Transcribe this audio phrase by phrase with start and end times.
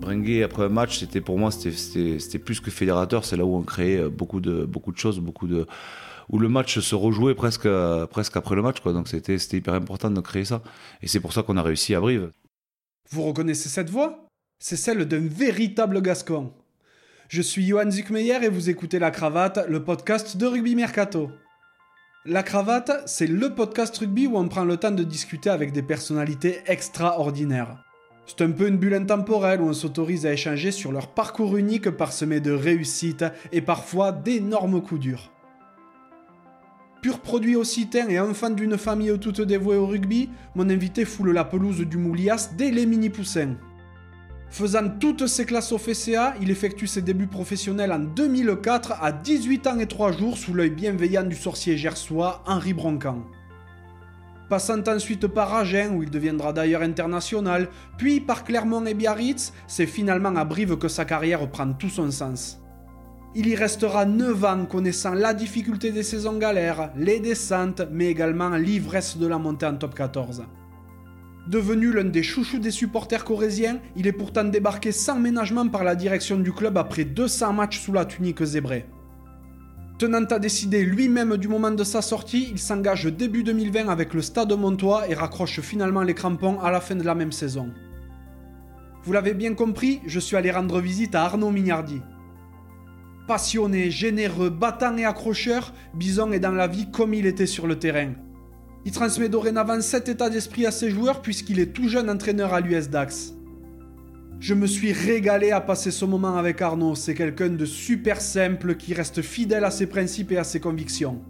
[0.00, 3.24] Bringuet, après un match, c'était pour moi, c'était plus que fédérateur.
[3.24, 5.66] C'est là où on créait beaucoup de, beaucoup de choses, beaucoup de,
[6.30, 7.68] où le match se rejouait presque,
[8.10, 8.80] presque après le match.
[8.80, 8.92] Quoi.
[8.92, 10.62] Donc c'était hyper important de créer ça.
[11.02, 12.30] Et c'est pour ça qu'on a réussi à Brive.
[13.10, 14.26] Vous reconnaissez cette voix?
[14.58, 16.52] C'est celle d'un véritable Gascon.
[17.28, 21.30] Je suis Johan Zuckmeyer et vous écoutez La Cravate, le podcast de Rugby Mercato.
[22.24, 25.82] La Cravate, c'est le podcast rugby où on prend le temps de discuter avec des
[25.82, 27.82] personnalités extraordinaires.
[28.30, 31.90] C'est un peu une bulle intemporelle où on s'autorise à échanger sur leur parcours unique
[31.90, 35.32] parsemé de réussites et parfois d'énormes coups durs.
[37.02, 41.44] Pur produit occitan et enfant d'une famille toute dévouée au rugby, mon invité foule la
[41.44, 43.56] pelouse du Moulias dès les mini-poussins.
[44.48, 49.66] Faisant toutes ses classes au FCA, il effectue ses débuts professionnels en 2004 à 18
[49.66, 53.24] ans et 3 jours sous l'œil bienveillant du sorcier gersois Henri Broncan.
[54.50, 59.86] Passant ensuite par Agen, où il deviendra d'ailleurs international, puis par Clermont et Biarritz, c'est
[59.86, 62.60] finalement à Brive que sa carrière prend tout son sens.
[63.36, 68.50] Il y restera 9 ans connaissant la difficulté des saisons galères, les descentes, mais également
[68.56, 70.42] l'ivresse de la montée en top 14.
[71.46, 75.94] Devenu l'un des chouchous des supporters corésiens, il est pourtant débarqué sans ménagement par la
[75.94, 78.84] direction du club après 200 matchs sous la tunique zébrée.
[80.00, 84.22] Tenant à décider lui-même du moment de sa sortie, il s'engage début 2020 avec le
[84.22, 87.68] Stade Montois et raccroche finalement les crampons à la fin de la même saison.
[89.04, 92.00] Vous l'avez bien compris, je suis allé rendre visite à Arnaud Mignardi.
[93.28, 97.78] Passionné, généreux, battant et accrocheur, Bison est dans la vie comme il était sur le
[97.78, 98.14] terrain.
[98.86, 102.60] Il transmet dorénavant cet état d'esprit à ses joueurs puisqu'il est tout jeune entraîneur à
[102.60, 103.34] l'US Dax.
[104.40, 108.74] Je me suis régalé à passer ce moment avec Arnaud, c'est quelqu'un de super simple
[108.74, 111.20] qui reste fidèle à ses principes et à ses convictions.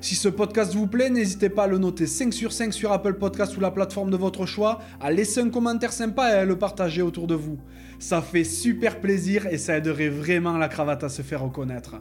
[0.00, 3.14] Si ce podcast vous plaît, n'hésitez pas à le noter 5 sur 5 sur Apple
[3.14, 6.58] Podcast ou la plateforme de votre choix, à laisser un commentaire sympa et à le
[6.58, 7.58] partager autour de vous.
[8.00, 11.94] Ça fait super plaisir et ça aiderait vraiment la cravate à se faire reconnaître.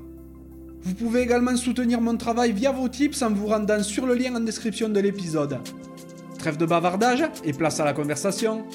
[0.82, 4.36] Vous pouvez également soutenir mon travail via vos tips en vous rendant sur le lien
[4.36, 5.60] en description de l'épisode.
[6.40, 8.66] Trêve de bavardage et place à la conversation.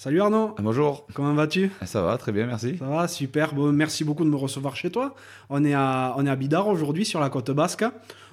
[0.00, 0.54] Salut Arnaud.
[0.60, 1.08] Bonjour.
[1.12, 1.72] Comment vas-tu?
[1.84, 2.76] Ça va, très bien, merci.
[2.78, 3.52] Ça va, super.
[3.56, 5.16] merci beaucoup de me recevoir chez toi.
[5.50, 7.84] On est à, on est à Bidar aujourd'hui, sur la côte basque.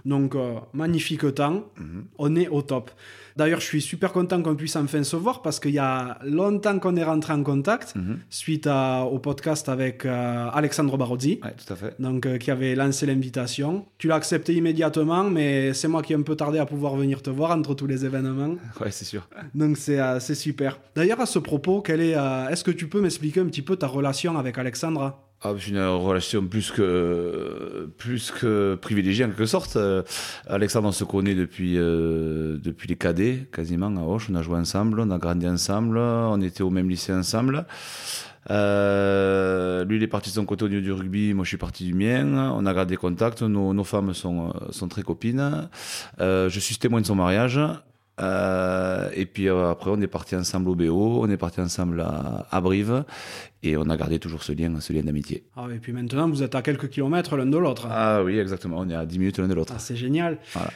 [0.05, 1.63] Donc, euh, magnifique temps.
[1.79, 2.05] Mhm.
[2.19, 2.91] On est au top.
[3.35, 6.79] D'ailleurs, je suis super content qu'on puisse enfin se voir parce qu'il y a longtemps
[6.79, 8.19] qu'on est rentré en contact mhm.
[8.29, 11.40] suite au podcast avec euh, Alexandre Barozzi.
[11.44, 11.95] Oui, tout à fait.
[12.00, 13.85] Donc, euh, qui avait lancé l'invitation.
[13.97, 17.22] Tu l'as accepté immédiatement, mais c'est moi qui ai un peu tardé à pouvoir venir
[17.22, 18.56] te voir entre tous les événements.
[18.81, 19.28] Oui, c'est sûr.
[19.53, 20.79] Donc, c'est c'est super.
[20.95, 22.16] D'ailleurs, à ce propos, est,
[22.51, 25.25] est-ce que tu peux m'expliquer un petit peu ta relation avec Alexandre?
[25.41, 29.75] Ah, une relation plus que, plus que privilégiée en quelque sorte.
[29.75, 30.01] Euh,
[30.47, 34.28] Alexandre, on se connaît depuis, euh, depuis les cadets, quasiment à Hoche.
[34.31, 37.66] On a joué ensemble, on a grandi ensemble, on était au même lycée ensemble.
[38.50, 41.57] Euh, lui, il est parti de son côté au niveau du rugby, moi je suis
[41.57, 42.51] parti du mien.
[42.56, 45.69] On a gardé contact, nos, nos femmes sont, sont très copines.
[46.19, 47.59] je suis témoin de son mariage.
[48.21, 52.01] Euh, et puis euh, après, on est parti ensemble au BO, on est parti ensemble
[52.01, 53.03] à, à, Brive,
[53.63, 55.43] et on a gardé toujours ce lien, ce lien d'amitié.
[55.55, 57.87] Ah, et puis maintenant, vous êtes à quelques kilomètres l'un de l'autre.
[57.89, 59.73] Ah oui, exactement, on est à 10 minutes l'un de l'autre.
[59.75, 60.39] Ah, c'est génial.
[60.53, 60.71] Voilà.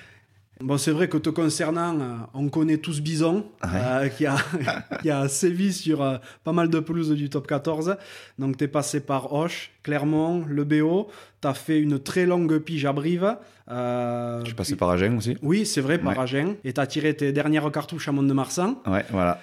[0.61, 4.35] Bon, c'est vrai que te concernant, euh, on connaît tous Bison, euh, qui, a,
[5.01, 7.95] qui a sévi sur euh, pas mal de pelouses du top 14.
[8.39, 11.07] Donc, tu es passé par Hoche, Clermont, le BO.
[11.41, 13.37] Tu as fait une très longue pige à Brive.
[13.71, 15.37] Euh, Je suis passé par Agen aussi?
[15.41, 16.55] Oui, c'est vrai, par Agen.
[16.65, 18.81] Et tu as tiré tes dernières cartouches à Mont-de-Marsan.
[18.85, 19.39] Ouais, voilà.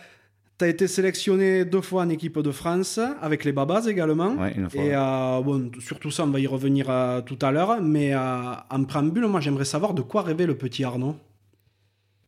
[0.59, 4.35] Tu as été sélectionné deux fois en équipe de France, avec les Babas également.
[4.37, 4.83] Ouais, une fois.
[4.83, 7.83] Et euh, bon, sur tout ça, on va y revenir euh, tout à l'heure.
[7.83, 11.17] Mais euh, en préambule, moi, j'aimerais savoir de quoi rêvait le petit Arnaud.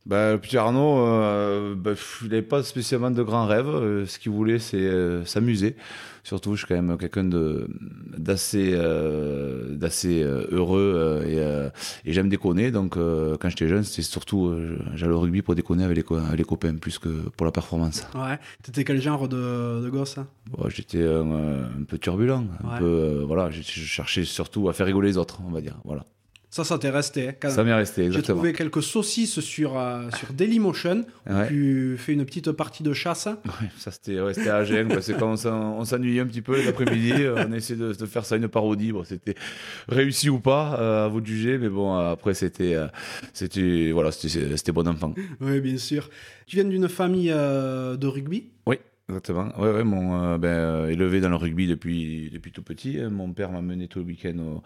[0.05, 3.67] Bah, petit Arnaud, euh, bah, il n'avait pas spécialement de grands rêves.
[3.67, 5.75] Euh, ce qu'il voulait, c'est euh, s'amuser.
[6.23, 7.23] Surtout, je suis quand même quelqu'un
[8.17, 8.73] d'assez
[9.69, 12.71] d'assez heureux et, j'aime déconner.
[12.71, 14.53] Donc, quand j'étais jeune, c'était surtout
[14.93, 18.05] j'allais au rugby pour déconner avec les, copains plus que pour la performance.
[18.13, 18.37] Ouais.
[18.61, 20.27] T'étais quel genre de, de gosse hein?
[20.67, 22.43] J'étais un, peu turbulent.
[22.63, 25.77] Un peu, voilà, je cherchais surtout à faire rigoler les autres, on va dire.
[25.83, 26.05] Voilà.
[26.51, 27.29] Ça, ça t'est resté.
[27.29, 28.21] Hein, ça m'est resté, exactement.
[28.21, 31.05] J'ai trouvé quelques saucisses sur, euh, sur Dailymotion.
[31.29, 31.47] Ouais.
[31.47, 33.27] Tu fais une petite partie de chasse.
[33.27, 37.45] Ouais, ça, c'était ouais, à parce que quand on s'ennuyait un petit peu l'après-midi, euh,
[37.47, 38.91] on essayait de, de, faire ça une parodie.
[38.91, 39.35] Bon, c'était
[39.87, 42.75] réussi ou pas, euh, à vous de juger, mais bon, après, c'était
[43.33, 45.13] c'était voilà, c'était bon enfant.
[45.41, 46.09] Oui, bien sûr.
[46.47, 48.49] Tu viens d'une famille de rugby?
[48.65, 48.79] Oui.
[49.09, 49.49] Exactement.
[49.57, 52.99] Ouais, ouais, mon, euh, ben, euh, élevé dans le rugby depuis, depuis tout petit.
[52.99, 53.09] hein.
[53.09, 54.61] Mon père m'a mené tout le week-end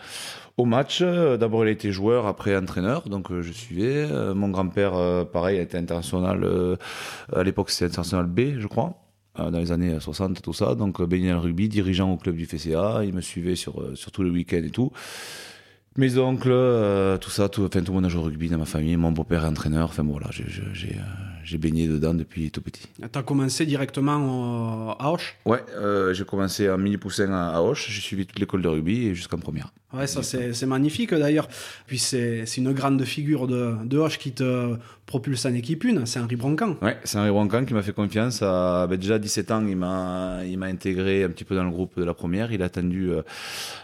[0.57, 1.00] au, match.
[1.01, 4.07] Euh, D'abord, il été joueur, après entraîneur, donc je suivais.
[4.36, 6.45] Mon grand-père, pareil, été international.
[7.34, 9.00] à l'époque, c'était international B, je crois.
[9.38, 10.75] Dans les années 60, tout ça.
[10.75, 13.01] Donc, baigné dans le rugby, dirigeant au club du FCA.
[13.04, 14.92] Il me suivait sur, sur tous les week-ends et tout.
[15.98, 18.95] Mes oncles, tout ça, enfin, tout le monde a joué au rugby dans ma famille.
[18.95, 19.90] Mon beau-père est entraîneur.
[19.90, 20.95] Enfin, voilà, j'ai-
[21.44, 22.88] j'ai baigné dedans depuis tout petit.
[22.98, 25.22] Tu as commencé directement euh, à Auch?
[25.45, 27.75] Ouais, euh, j'ai commencé en mini poussin à, à Auch.
[27.75, 29.72] J'ai suivi toute l'école de rugby et jusqu'en première.
[29.94, 31.48] Ouais, ça c'est magnifique d'ailleurs.
[31.86, 34.75] Puis c'est une grande figure de, de Auch qui te
[35.06, 36.78] propulse en équipe une, c'est Henri Broncan.
[36.81, 38.42] Ouais, c'est Henri Broncan qui m'a fait confiance.
[38.42, 42.00] À, ben, déjà à 17 ans, il m'a, intégré un petit peu dans le groupe
[42.00, 42.51] de la première.
[42.51, 43.12] Il a attendu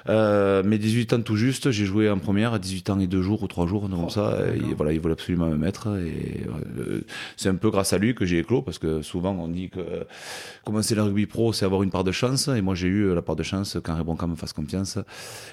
[0.08, 1.72] euh, mes 18 ans tout juste.
[1.72, 4.10] J'ai joué en première à 18 ans et 2 jours ou 3 jours, comme Oh,
[4.10, 4.38] ça.
[4.56, 5.88] Et voilà, il voulait absolument me mettre.
[6.00, 6.46] Et
[6.80, 7.02] euh,
[7.36, 10.06] c'est un peu grâce à lui que j'ai éclos parce que souvent on dit que
[10.64, 12.48] commencer le rugby pro, c'est avoir une part de chance.
[12.48, 14.98] Et moi, j'ai eu la part de chance qu'Henri Broncan me fasse confiance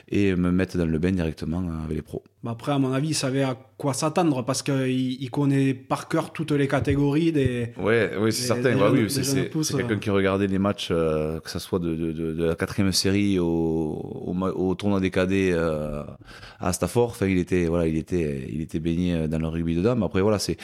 [0.09, 2.23] et me mette dans le bain directement avec les pros.
[2.47, 6.07] Bah après, à mon avis, il savait à quoi s'attendre parce qu'il il connaît par
[6.09, 7.73] cœur toutes les catégories des.
[7.79, 8.73] Ouais, oui, c'est certain.
[8.73, 9.97] des Bah oui, c'est, quelqu'un euh.
[9.97, 13.39] qui regardait les matchs, euh, que ce soit de, de, de, de la quatrième série
[13.41, 13.45] au,
[14.29, 16.03] au, ma- au tournoi des cadets euh,
[16.61, 17.11] à Stafford.
[17.11, 19.97] Enfin, il était, voilà, il était, il était baigné dans le rugby dedans.
[19.97, 20.57] Mais après, voilà, c'est,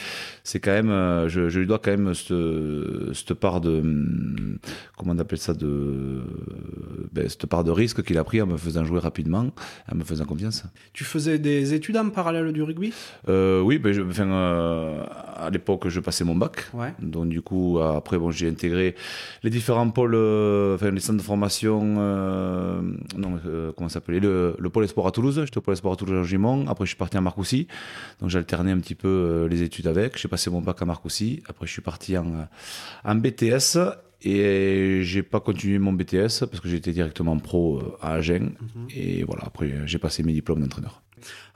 [0.43, 2.33] c'est quand même, je, je lui dois quand même cette,
[3.13, 4.57] cette part de, hum,
[4.97, 6.21] comment on appelle ça, de,
[7.11, 9.47] ben, cette part de risque qu'il a pris en me faisant jouer rapidement,
[9.91, 10.63] en me faisant confiance.
[10.93, 12.93] Tu faisais des études en parallèle du rugby?
[13.29, 15.03] Euh, oui, ben, je, enfin, euh,
[15.35, 16.65] à l'époque, je passais mon bac.
[16.73, 16.93] Ouais.
[17.01, 18.95] Donc du coup, après, bon, j'ai intégré
[19.43, 22.81] les différents pôles, euh, enfin les centres de formation, euh,
[23.17, 25.41] non, euh, comment ça s'appelait, le, le pôle Esport à Toulouse.
[25.43, 26.65] J'étais au pôle Esport à Toulouse à Gimont.
[26.67, 27.67] Après, je suis parti à Marcoussis.
[28.19, 30.17] Donc j'ai alterné un petit peu euh, les études avec.
[30.17, 31.41] J'ai passé mon bac à Marcoussis.
[31.47, 32.43] Après, je suis parti en, euh,
[33.05, 33.77] en BTS.
[34.25, 38.51] Et j'ai pas continué mon BTS parce que j'étais directement pro euh, à Agen.
[38.95, 41.01] Et voilà, après, j'ai passé mes diplômes d'entraîneur.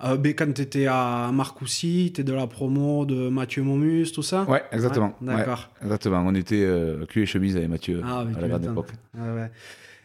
[0.03, 4.43] Euh, quand tu étais à Marcoussis, tu de la promo de Mathieu Momus, tout ça
[4.43, 5.15] Ouais, exactement.
[5.21, 5.69] Ouais, D'accord.
[5.79, 6.23] Ouais, exactement.
[6.25, 8.89] On était euh, cul et chemise avec Mathieu Ah, oui, à la grande époque.
[9.15, 9.51] Ouais.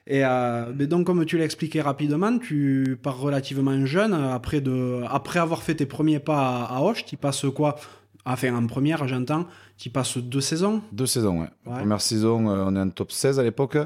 [0.07, 4.13] Et euh, mais donc, comme tu l'as expliqué rapidement, tu pars relativement jeune.
[4.15, 7.77] Après, de, après avoir fait tes premiers pas à, à Auch, tu passes quoi
[8.25, 9.47] Enfin, en première, j'entends,
[9.77, 10.81] tu passes deux saisons.
[10.93, 11.49] Deux saisons, ouais.
[11.67, 11.79] Ouais.
[11.81, 13.77] Première saison, euh, on est en top 16 à l'époque.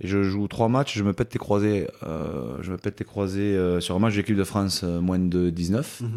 [0.00, 1.86] Et je joue trois matchs, je me pète les croisés.
[2.02, 5.50] euh, je me pète les croisés euh, sur un match d'équipe de France moins de
[5.50, 6.00] 19.
[6.00, 6.10] Mhm.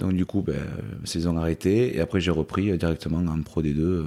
[0.00, 0.56] Donc du coup, ben,
[1.04, 1.96] saison arrêtée.
[1.96, 3.78] Et après, j'ai repris directement en Pro D2.
[3.80, 4.04] Euh,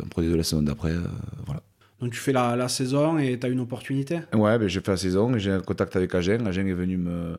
[0.00, 0.94] en Pro D2 la saison d'après.
[1.44, 1.60] voilà.
[2.00, 4.20] Donc, tu fais la, la saison et tu as une opportunité?
[4.34, 6.46] Ouais, ben, j'ai fait la saison et j'ai un contact avec Agen.
[6.46, 7.38] Agen est venu me,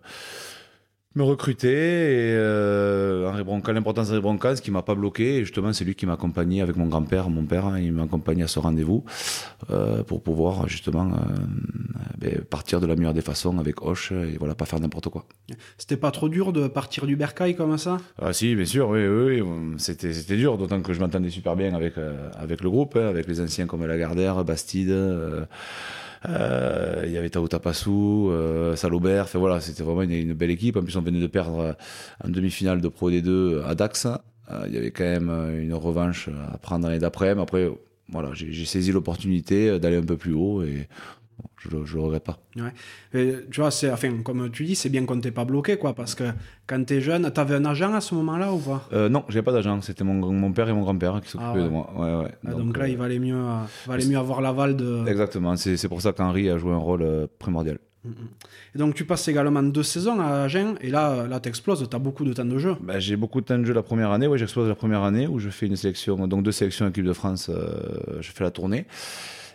[1.18, 1.68] me recruter.
[1.68, 5.38] Et euh, Henri Broncan, l'importance d'Henri Broncan, ce qui m'a pas bloqué.
[5.38, 7.66] Et justement, c'est lui qui m'a accompagné avec mon grand-père, mon père.
[7.66, 9.04] hein, il m'a accompagné à ce rendez-vous
[9.70, 11.36] euh, pour pouvoir justement euh,
[12.18, 15.26] ben, partir de la meilleure des façons avec Hoche et voilà, pas faire n'importe quoi.
[15.78, 17.98] C'était pas trop dur de partir du bercail comme ça?
[18.22, 19.48] Ah si, bien sûr, oui, oui, oui.
[19.78, 23.08] C'était, c'était dur, d'autant que je m'entendais super bien avec, euh, avec le groupe, hein,
[23.08, 25.46] avec les anciens comme Lagardère, Bastide, euh, euh,
[26.26, 30.78] il y avait Tao Tapassou, euh, Salobert, voilà, c'était vraiment une, belle équipe.
[30.78, 31.74] En plus, on venait de perdre euh,
[32.24, 34.08] en demi-finale de Pro D2 à Dax.
[34.52, 37.70] Euh, il y avait quand même euh, une revanche à prendre l'année d'après, mais après,
[38.10, 40.88] voilà, j'ai, saisi l'opportunité euh, d'aller un peu plus haut et
[41.58, 42.40] je, je le regrette pas.
[43.14, 45.94] Et, Tu vois, c'est, enfin, comme tu dis, c'est bien qu'on t'ait pas bloqué, quoi,
[45.94, 46.24] parce que
[46.66, 48.88] quand t'es jeune, t'avais un agent à ce moment-là ou pas?
[48.94, 51.58] Euh, non, j'avais pas d'agent, c'était mon, mon père et mon grand-père qui s'occupaient Ah
[51.58, 51.64] ouais.
[51.64, 51.90] de moi.
[51.96, 52.32] Ouais, ouais.
[52.46, 55.06] Ah, donc, là, euh, il valait mieux, euh, valait mieux avoir l'aval de.
[55.08, 57.80] Exactement, c'est pour ça qu'Henri a joué un rôle euh, primordial.
[58.74, 62.24] Et donc tu passes également deux saisons à Agen et là, là t'exploses, t'as beaucoup
[62.24, 62.76] de temps de jeu.
[62.82, 65.28] Bah, j'ai beaucoup de temps de jeu la première année, ouais, j'explose la première année
[65.28, 67.52] où je fais une sélection, donc deux sélections en équipe de France,
[68.22, 68.86] je fais la tournée.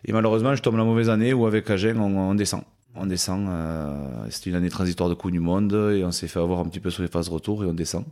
[0.04, 2.62] Et malheureusement, je tombe la mauvaise année où avec Agen, on, on descend.
[2.94, 6.40] On descend, euh, c'était une année transitoire de Coupe du Monde et on s'est fait
[6.40, 8.04] avoir un petit peu sur les phases retour et on descend.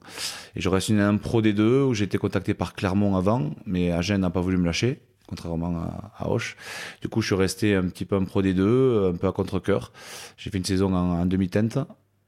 [0.56, 3.50] Et je reste une année en Pro D2 où j'ai été contacté par Clermont avant,
[3.66, 5.82] mais Agen n'a pas voulu me lâcher, contrairement
[6.16, 6.56] à, Auch.
[7.02, 9.92] Du coup, je suis resté un petit peu en Pro D2, un peu à contre-coeur.
[10.38, 11.76] J'ai fait une saison en, en demi-teinte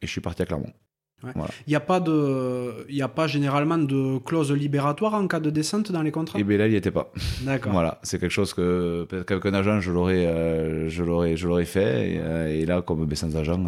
[0.03, 0.73] et je suis parti à Clermont.
[1.25, 2.87] Il n'y a, pas de...
[2.91, 6.39] y a pas généralement de clause libératoire en cas de descente dans les contrats?
[6.39, 7.11] Et bien là, il n'y était pas.
[7.43, 7.73] D'accord.
[7.83, 11.49] Voilà, c'est quelque chose que peut-être qu'avec un agent, je l'aurais, euh, je l'aurais, je
[11.49, 12.13] l'aurais fait.
[12.13, 13.65] Et, euh, et là, comme ben, sans agent,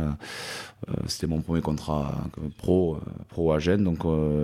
[0.89, 4.01] euh, c'était mon premier contrat euh, pro, euh, pro à Gênes, donc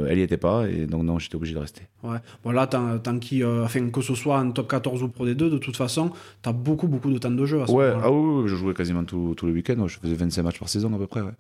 [0.09, 1.83] elle n'y était pas, et donc non, j'étais obligé de rester.
[2.03, 2.19] Ouais.
[2.45, 5.35] Bon là, tant, tant qu'il, enfin, que ce soit en top 14 ou pro D2,
[5.35, 6.11] de toute façon,
[6.43, 8.75] t'as beaucoup beaucoup de temps de jeu à ce Ouais, ah oui, oui, je jouais
[8.75, 9.79] quasiment tous les week-ends.
[9.79, 11.21] ouais, Je faisais 25 matchs par saison à peu près.
[11.23, 11.31] Ouais.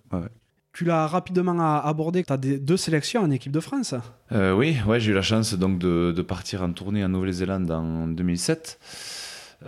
[0.73, 3.95] Tu l'as rapidement abordé, tu as deux sélections en équipe de France.
[4.33, 8.07] Euh, oui, ouais, j'ai eu la chance donc de, partir en tournée en Nouvelle-Zélande en
[8.07, 8.79] 2007.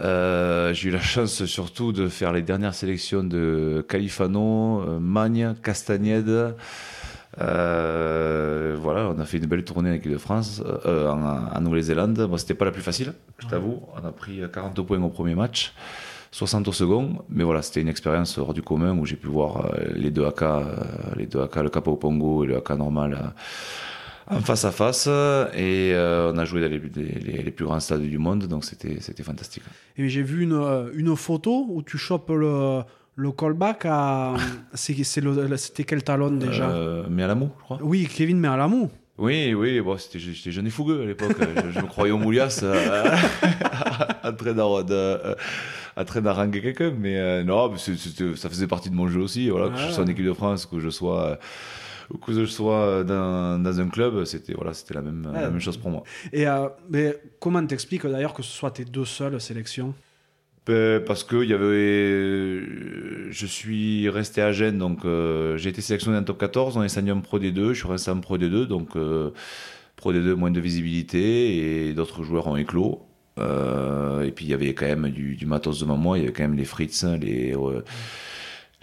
[0.00, 5.54] Euh, j'ai eu la chance surtout de faire les dernières sélections de Califano, euh, Magne,
[5.62, 6.54] Castagnède.
[7.36, 12.28] Voilà, on a fait une belle tournée en équipe de France, en, Nouvelle-Zélande.
[12.30, 13.82] Bon, c'était pas la plus facile, je t'avoue.
[14.00, 15.74] On a pris 40 points au premier match,
[16.32, 17.18] 60 au second.
[17.28, 20.24] Mais voilà, c'était une expérience hors du commun où j'ai pu voir euh, les deux
[20.26, 20.64] AK, euh,
[21.16, 23.12] les deux AK, le Capo Pongo et le AK normal.
[23.22, 23.28] euh,
[24.36, 27.80] en face à face et euh, on a joué dans les, les- les plus grands
[27.80, 29.64] stades du monde donc c'était c'était fantastique.
[29.98, 30.58] Et j'ai vu une,
[30.94, 32.82] une photo où tu chopes le,
[33.16, 34.34] le callback à.
[34.74, 36.70] c'était quel talon déjà?
[36.70, 37.78] Euh, mais à l'amour, je crois.
[37.82, 38.90] Oui, Kevin mais à l'amour.
[39.18, 41.36] Oui, oui, bon, j'étais jeune et fougueux à l'époque.
[41.38, 43.16] je, je me croyais au Moulias euh,
[44.24, 45.34] en train de,
[45.96, 46.92] en train d'haranguer quelqu'un.
[46.98, 49.48] Mais euh, non, c'est- c'était- ça faisait partie de mon jeu aussi.
[49.50, 51.36] Voilà, Que je sois en équipe de France, que je sois, euh,
[52.26, 55.50] que je sois dans, dans un club, c'était, voilà, c'était la, même, la Ouais.
[55.50, 56.02] même chose pour moi.
[56.32, 59.94] Et euh, mais comment t'expliques d'ailleurs que ce soit tes deux seules sélections?
[60.66, 66.18] Ben, Parce que y avait, je suis resté à Gênes, donc euh, j'ai été sélectionné
[66.18, 68.66] en top 14, on est descendu en Pro D2, je suis resté en Pro D2,
[68.66, 69.30] donc euh,
[69.96, 73.02] Pro D2 moins de visibilité et d'autres joueurs ont éclos.
[73.42, 76.24] Euh, et puis il y avait quand même du, du matos devant moi, il y
[76.24, 77.82] avait quand même les Fritz, les euh,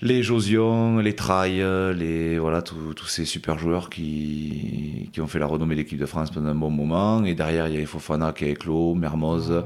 [0.01, 1.63] les Josion, les Trailles,
[1.95, 6.05] les voilà tous ces super joueurs qui qui ont fait la renommée de l'équipe de
[6.05, 7.25] France pendant un bon moment.
[7.25, 9.63] Et derrière il y avait Fofana qui a éclos, Mermoz.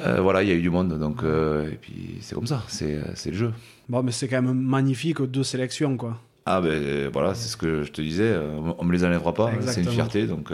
[0.00, 2.62] Euh, voilà, il y a eu du monde, donc euh, et puis c'est comme ça,
[2.68, 3.52] c'est le jeu.
[3.88, 6.16] Bon, mais c'est quand même magnifique, deux sélections, quoi.
[6.46, 8.34] Ah ben voilà, c'est ce que je te disais,
[8.78, 10.26] on me les enlèvera pas, c'est une fierté.
[10.26, 10.52] Donc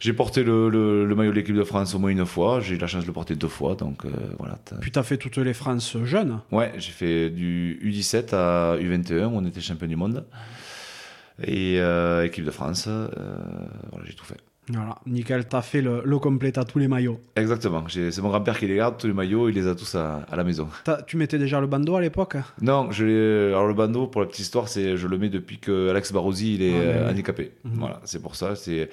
[0.00, 2.74] j'ai porté le, le, le maillot de l'équipe de France au moins une fois, j'ai
[2.74, 4.58] eu la chance de le porter deux fois, donc euh, voilà.
[4.64, 6.40] t'as- Puis t'as fait toutes les France jeunes.
[6.52, 10.24] Ouais, j'ai fait du U17 à U21, où on était champion du monde.
[11.42, 13.08] Et euh, équipe de France, euh,
[13.90, 14.38] voilà, j'ai tout fait.
[14.68, 17.20] Voilà, nickel, t'as fait le, le complet à tous les maillots.
[17.36, 20.24] Exactement, c'est mon grand-père qui les garde, tous les maillots, il les a tous à,
[20.28, 20.66] à la maison.
[20.82, 22.36] T'as- tu mettais déjà le bandeau à l'époque?
[22.62, 25.58] Non, je l'ai- alors le bandeau, pour la petite histoire, c'est je le mets depuis
[25.58, 27.52] que Alex Barrosi il est Ah, euh, handicapé.
[27.64, 27.74] Mhm.
[27.78, 28.90] Voilà, c'est pour ça, c'est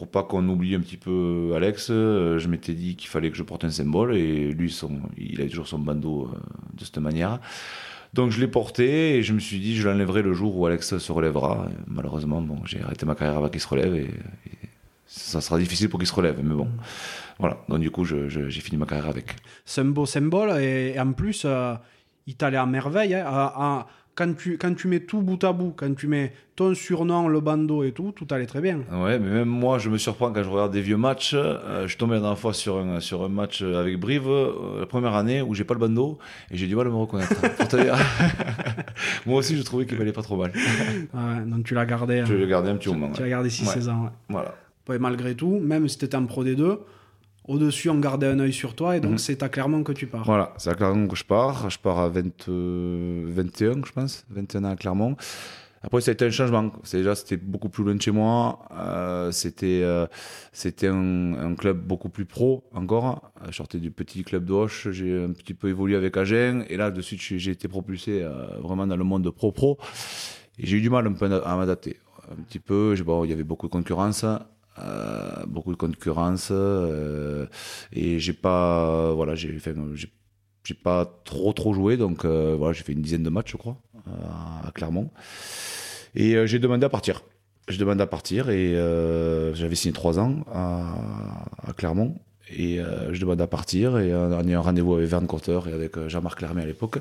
[0.00, 1.88] pour pas qu'on oublie un petit peu Alex.
[1.90, 5.42] euh, Je m'étais dit qu'il fallait que je porte un symbole et lui, son, il
[5.42, 6.38] a toujours son bandeau euh,
[6.72, 7.38] de cette manière.
[8.14, 10.96] Donc je l'ai porté et je me suis dit je l'enlèverai le jour où Alex
[10.96, 11.66] se relèvera.
[11.70, 14.68] Et malheureusement, bon, j'ai arrêté ma carrière avant qu'il se relève et, et
[15.06, 16.40] ça sera difficile pour qu'il se relève.
[16.42, 16.70] Mais bon, Mhm.
[17.38, 17.58] voilà.
[17.68, 19.36] Donc du coup, j'ai fini ma carrière avec.
[19.66, 21.74] C'est un beau symbole et, et en plus, euh,
[22.26, 23.14] il t'allait à merveille.
[23.14, 26.32] hein, à- à- quand, tu, quand tu mets tout bout à bout, quand tu mets
[26.56, 28.80] ton surnom, le bandeau et tout, tout allait très bien.
[28.92, 31.32] Ouais, mais même moi, je me surprends quand je regarde des vieux matchs.
[31.34, 34.80] Euh, je suis tombé la dernière fois sur un, sur un match avec Brive, euh,
[34.80, 36.18] la première année, où j'ai pas le bandeau,
[36.50, 37.34] et j'ai du mal à me reconnaître.
[39.26, 40.52] Moi aussi, je trouvais qu'il valait pas trop mal.
[41.12, 42.22] Ouais, donc tu l'as gardé.
[42.26, 42.36] Je hein.
[42.36, 43.10] l'ai gardé un petit moment.
[43.12, 43.24] Tu ouais.
[43.24, 44.10] l'as gardé 6-16 ans.
[44.28, 44.54] Voilà.
[44.88, 46.78] Ouais, malgré tout, même si t'étais en Pro D2,
[47.48, 49.18] au-dessus, on gardait un œil sur toi et donc Mhm.
[49.18, 50.24] c'est à Clermont que tu pars.
[50.24, 51.68] Voilà, c'est à Clermont que je pars.
[51.70, 54.24] Je pars à 20, euh, 21, je pense.
[54.30, 55.16] 21 ans à Clermont.
[55.82, 56.70] Après, ça a été un changement.
[56.92, 58.58] Déjà, c'était beaucoup plus loin de chez moi.
[58.76, 60.06] Euh, c'était, euh,
[60.52, 63.32] c'était un, un club beaucoup plus pro encore.
[63.40, 64.88] Euh, Je sortais du petit club d'Auch.
[64.90, 66.64] J'ai un petit peu évolué avec Agen.
[66.68, 69.78] Et là, de suite, j'ai été propulsé euh, vraiment dans le monde pro-pro.
[70.58, 71.96] Et j'ai eu du mal un peu à m'adapter.
[72.30, 72.94] Un petit peu.
[73.02, 74.26] Bon, il y avait beaucoup de concurrence.
[74.78, 76.48] Euh, beaucoup de concurrence.
[76.50, 77.46] euh,
[77.92, 79.12] et j'ai pas.
[79.14, 79.74] Voilà, j'ai fait.
[79.94, 80.10] j'ai-
[80.84, 83.76] pas trop trop joué, donc euh, voilà, j'ai fait une dizaine de matchs, je crois,
[84.06, 85.10] à Clermont.
[86.14, 87.22] Et j'ai demandé à partir.
[87.68, 88.74] J'ai demandé à partir et
[89.54, 90.94] j'avais signé trois ans à,
[91.76, 92.14] Clermont.
[92.56, 95.58] Et euh, je demandais à partir et on a eu un rendez-vous avec Verne Cotter
[95.68, 96.98] et avec Jean-Marc Lermé à l'époque.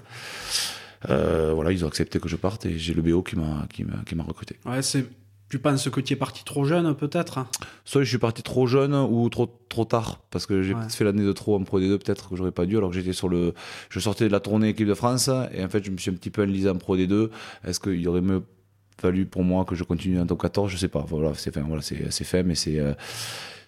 [1.08, 4.24] Voilà, ils ont accepté que je parte et j'ai le BO qui m'a qui m'a
[4.24, 4.58] recruté.
[4.66, 5.06] Ouais, c'est...
[5.50, 7.40] Tu penses que tu es parti trop jeune, peut-être?
[7.84, 10.80] Soit je suis parti trop jeune ou trop trop tard parce que j'ai Ouais.
[10.82, 12.96] peut-être fait l'année de trop en Pro D2 peut-être que j'aurais pas dû alors que
[12.96, 13.54] j'étais sur le
[13.90, 16.14] je sortais de la tournée équipe de France et en fait je me suis un
[16.16, 17.30] petit peu enlisé en Pro D2
[17.66, 18.44] est-ce qu'il aurait mieux
[19.02, 21.04] fallu pour moi que je continue en top 14 je sais pas.
[21.08, 22.94] Voilà c'est enfin, voilà c'est c'est fait mais c'est euh,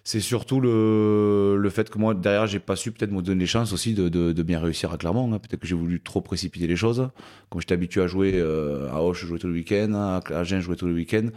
[0.03, 3.45] c'est surtout le, le fait que moi derrière j'ai pas su peut-être me donner les
[3.45, 5.39] chances aussi de, de, bien réussir à Clermont hein.
[5.39, 7.09] peut-être que j'ai voulu trop précipiter les choses
[7.49, 10.59] comme j'étais habitué à jouer euh, à Auch je jouais tous les week-ends à Agen
[10.59, 11.29] je jouais tous les week-ends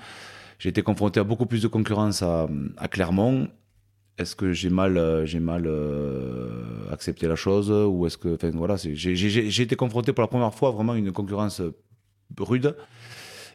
[0.59, 2.49] j'ai été confronté à beaucoup plus de concurrence à,
[2.91, 3.49] Clermont.
[4.17, 8.51] Est-ce que j'ai mal, euh, j'ai mal euh, accepté la chose ou est-ce que, enfin
[8.55, 11.75] voilà, j'ai été confronté pour la première fois vraiment à une concurrence euh,
[12.39, 12.77] rude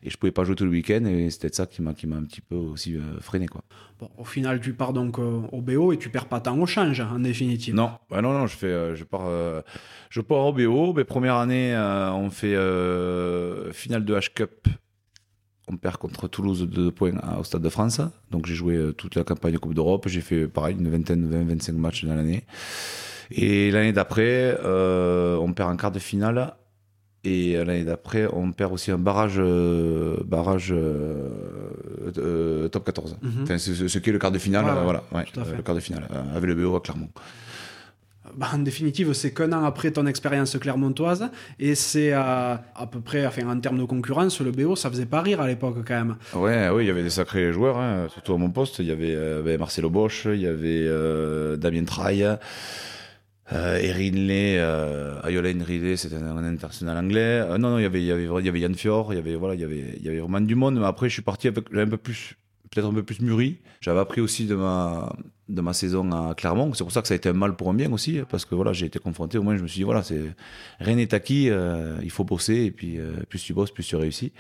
[0.03, 2.15] et je pouvais pas jouer tout le week-end et peut-être ça qui m'a qui m'a
[2.15, 3.63] un petit peu aussi euh, freiné quoi.
[3.99, 6.65] Bon, au final, tu pars donc euh, au BO et tu perds pas tant au
[6.65, 7.75] change, en définitive.
[7.75, 9.27] Non, bah non, non, je fais, euh, je pars,
[10.09, 10.93] je pars au BO.
[10.93, 11.75] Mais première année,
[12.13, 12.55] on fait
[13.73, 14.67] finale de H Cup.
[15.71, 18.01] On perd contre Toulouse de 2 points au Stade de France.
[18.31, 20.07] Donc j'ai joué toute la campagne de Coupe d'Europe.
[20.07, 22.43] J'ai fait pareil une vingtaine, 20, 25 matchs dans l'année.
[23.31, 26.55] Et l'année d'après, euh, on perd en quart de finale.
[27.25, 31.29] Et l'année d'après, on perd aussi un barrage, euh, barrage euh,
[32.17, 33.17] euh, top 14.
[33.21, 33.31] Mhm.
[33.43, 35.81] Enfin, ce, ce qui est le quart de finale, Ouais, voilà, ouais, le quart de
[35.81, 37.09] finale, avec le BO à Clermont.
[38.37, 43.01] Bah, en définitive, c'est qu'un an après ton expérience clermontoise, et c'est à, à peu
[43.01, 45.95] près, enfin, en termes de concurrence, le BO, ça faisait pas rire à l'époque quand
[45.95, 46.15] même.
[46.35, 48.79] Ouais, oui, il y avait des sacrés joueurs, hein, surtout à mon poste.
[48.79, 50.87] Il y avait, euh, Marcelo Bosch, il y avait
[51.57, 52.25] Damien Traille,
[53.51, 57.41] euh, Erin Lay, euh, c'était un, international anglais.
[57.41, 59.19] Euh, non, non, il y avait, il y avait, y avait Yann Fior, il y
[59.19, 60.79] avait, voilà, il y avait, y avait vraiment du monde.
[60.79, 62.35] Mais après, je suis parti avec, j'avais un peu plus,
[62.69, 63.59] peut-être un peu plus mûri.
[63.81, 65.11] J'avais appris aussi de ma,
[65.49, 66.73] de ma saison à Clermont.
[66.73, 68.55] C'est pour ça que ça a été un mal pour un bien aussi, parce que
[68.55, 69.37] voilà, j'ai été confronté.
[69.37, 70.03] Au moins, je me suis dit, voilà,
[70.79, 73.95] rien n'est acquis, euh, il faut bosser, et puis euh, plus tu bosses, plus tu
[73.95, 74.31] réussis.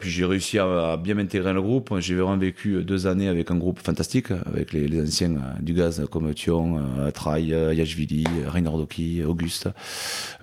[0.00, 1.94] Puis j'ai réussi à, à bien m'intégrer dans le groupe.
[2.00, 5.74] J'ai vraiment vécu deux années avec un groupe fantastique, avec les, les anciens euh, du
[5.74, 9.68] gaz comme Thion, euh, Traille, euh, Yashvili, euh, Reinhard Doki, Auguste,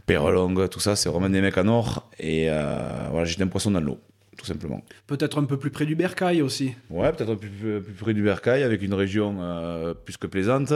[0.05, 0.95] Perlong, tout ça.
[0.95, 2.07] C'est vraiment des mecs en or.
[2.19, 3.97] Et euh, voilà, j'ai un poisson dans l'eau,
[4.37, 4.83] tout simplement.
[5.07, 6.75] Peut-être un peu plus près du Bercail aussi.
[6.91, 10.71] Ouais, peut-être plus, plus, plus près du Bercail, avec une région euh, plus que plaisante.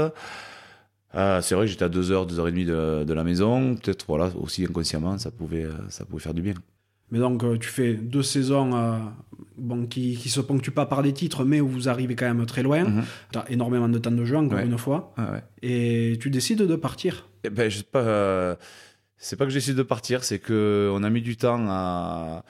[1.14, 3.24] Euh, c'est vrai que j'étais à 2 heures, 2 heures et demie de, de la
[3.24, 3.76] maison.
[3.76, 6.54] Peut-être, voilà, aussi inconsciemment, ça pouvait, ça pouvait faire du bien.
[7.12, 8.98] Mais donc, euh, tu fais deux saisons euh,
[9.58, 12.46] bon, qui, qui se ponctuent pas par des titres, mais où vous arrivez quand même
[12.46, 12.84] très loin.
[12.86, 13.04] Mhm.
[13.34, 14.66] Tu as énormément de temps de jeu, encore Ouais.
[14.66, 15.14] une fois.
[15.18, 15.44] Ah ouais.
[15.62, 17.28] Et tu décides de partir.
[17.44, 18.00] Eh ben, je sais pas.
[18.00, 18.56] euh,
[19.18, 22.44] c'est pas que j'essaie de partir, c'est que on a mis du temps à.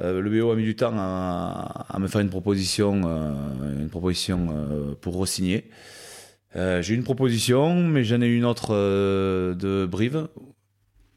[0.00, 3.02] euh, le BO a mis du temps à, à me faire une proposition,
[3.78, 5.64] une proposition pour re-signer.
[6.54, 8.72] J'ai eu une proposition, mais j'en ai eu une autre
[9.54, 10.28] de Brive.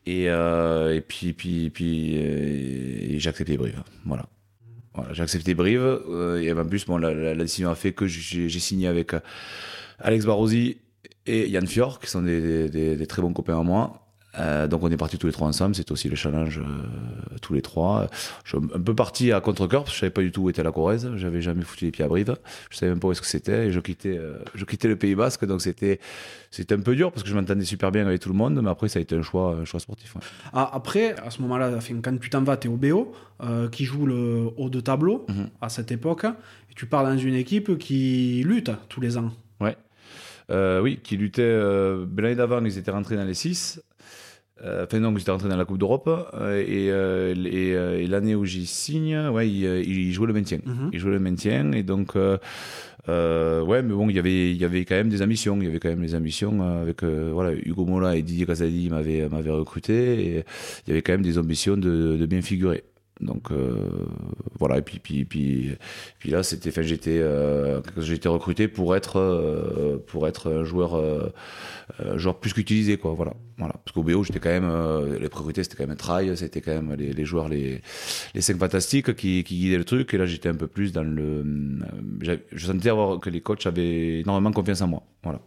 [0.07, 3.83] Et, euh, et puis, puis, puis euh, j'ai accepté Brive.
[4.05, 4.25] Voilà.
[4.93, 5.81] Voilà, j'ai accepté Brive.
[5.81, 9.11] euh, et en plus, bon, la, décision a fait que j'ai signé avec
[9.99, 10.77] Alex Barrosi
[11.25, 14.06] et Yann Fior, qui sont des très bons copains à moi.
[14.39, 16.63] Euh, donc on est partis tous les trois ensemble, c'est aussi le challenge euh,
[17.41, 18.07] tous les trois.
[18.43, 20.49] Je suis un peu parti à contre-cœur, parce que je savais pas du tout où
[20.49, 22.35] était la Corrèze, j'avais jamais foutu les pieds à Brive,
[22.69, 24.95] je savais même pas où est-ce que c'était, et je quittais, euh, je quittais le
[24.95, 25.99] Pays Basque, donc c'était
[26.51, 28.69] c'était un peu dur, parce que je m'entendais super bien avec tout le monde, mais
[28.69, 30.15] après ça a été un choix, un choix sportif.
[30.15, 30.21] ouais.
[30.53, 31.71] Ah, après, à ce moment-là,
[32.03, 33.13] quand tu t'en vas, tu es au BO,
[33.71, 35.49] qui joue le haut de tableau Mhm.
[35.61, 36.25] à cette époque.
[36.69, 39.31] Et tu pars dans une équipe qui lutte tous les ans.
[40.49, 41.41] Euh, oui, qui luttaient.
[41.43, 43.81] Euh, L'année d'avant, ils étaient rentrés dans les 6.
[44.63, 46.09] Euh, enfin, non, ils étaient rentrés dans la Coupe d'Europe.
[46.33, 50.59] Euh, et euh, et, euh, et l'année où j'y signe, ouais, ils jouaient le maintien.
[50.65, 50.89] Mhm.
[50.93, 51.71] Ils jouaient le maintien.
[51.73, 52.37] Et donc, euh,
[53.63, 55.57] ouais, mais bon, il y avait, il y avait quand même des ambitions.
[55.59, 59.27] Il y avait quand même des ambitions avec voilà, Hugo Mola et Didier Casadi m'avaient
[59.29, 59.93] m'avaient recruté.
[60.25, 60.43] Et
[60.85, 62.83] il y avait quand même des ambitions de, de bien figurer.
[63.19, 63.89] Donc euh,
[64.59, 64.77] voilà.
[64.77, 65.25] Et puis puis
[66.19, 67.81] puis là c'était enfin j'étais euh,
[68.25, 71.01] recruté pour être euh, pour être un joueur
[72.15, 73.13] joueur plus qu'utilisé quoi.
[73.13, 73.33] Voilà.
[73.57, 73.73] Voilà.
[73.83, 76.93] Parce qu'au BO j'étais quand même les priorités c'était quand même Trail c'était quand même
[76.95, 77.81] les, les joueurs les
[78.35, 80.13] les cinq fantastiques qui, qui guidaient le truc.
[80.13, 81.43] Et là j'étais un peu plus dans le
[82.51, 85.03] je sentais avoir que les coachs avaient énormément confiance en moi.
[85.23, 85.39] Voilà.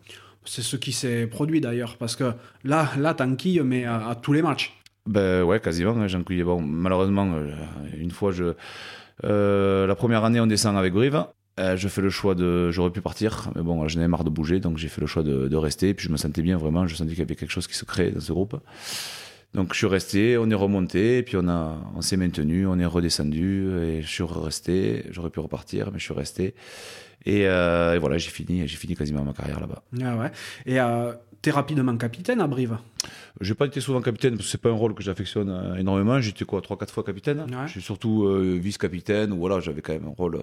[0.44, 2.32] C'est ce qui s'est produit d'ailleurs, parce que
[2.64, 3.14] là, là
[3.62, 4.79] mais à tous les matchs.
[5.06, 5.92] Ben ouais, quasiment.
[5.96, 6.44] hein, J'en cueillais.
[6.44, 7.50] Bon, malheureusement, euh,
[7.98, 8.54] une fois, je,
[9.24, 11.24] euh, la première année, on descend avec Brive.
[11.58, 12.70] Euh, je fais le choix de.
[12.70, 15.22] J'aurais pu partir, mais bon, j'en avais marre de bouger, donc j'ai fait le choix
[15.22, 15.90] de, rester.
[15.90, 16.86] Et puis je me sentais bien, vraiment.
[16.86, 18.56] Je sentais qu'il y avait quelque chose qui se créait dans ce groupe.
[19.52, 23.68] Donc je suis resté, on est remonté, puis on, on s'est maintenu, on est redescendu,
[23.82, 25.04] et je suis resté.
[25.10, 26.54] J'aurais pu repartir, mais je suis resté.
[27.26, 29.82] Et, et voilà, j'ai fini, j'ai fini quasiment ma carrière là-bas.
[30.02, 30.30] Ah ouais.
[30.66, 30.78] Et
[31.42, 32.76] t'es rapidement capitaine à Brive.
[33.40, 36.20] J'ai pas été souvent capitaine parce que c'est pas un rôle que j'affectionne euh, énormément.
[36.20, 37.40] J'étais quoi, 3-4 fois capitaine.
[37.40, 37.66] Ouais.
[37.66, 39.32] Je suis surtout euh, vice-capitaine.
[39.32, 40.42] ou Voilà, j'avais quand même un rôle,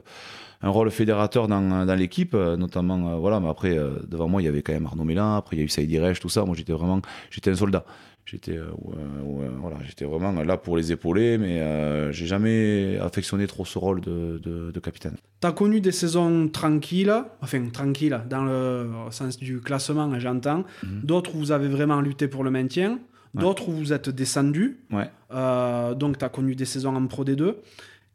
[0.61, 3.13] un rôle fédérateur dans, dans l'équipe, euh, notamment.
[3.13, 5.35] euh, voilà, mais après euh, devant moi il y avait quand même Arnaud Mélan.
[5.35, 6.45] Après il y a eu Saïd Reich, tout ça.
[6.45, 7.85] Moi j'étais vraiment, j'étais un soldat.
[8.29, 12.97] J'étais, euh, ouais, ouais, voilà, j'étais vraiment là pour les épauler, mais euh, j'ai jamais
[12.99, 15.15] affectionné trop ce rôle de, de, de capitaine.
[15.39, 20.65] T'as connu des saisons tranquilles, enfin tranquilles dans le sens du classement, j'entends.
[20.83, 21.01] Mhm.
[21.03, 22.99] D'autres où vous avez vraiment lutté pour le maintien.
[23.33, 23.41] Ouais.
[23.41, 24.79] D'autres où vous êtes descendu.
[24.91, 25.09] Ouais.
[25.31, 27.55] Euh, donc t'as connu des saisons en Pro D2.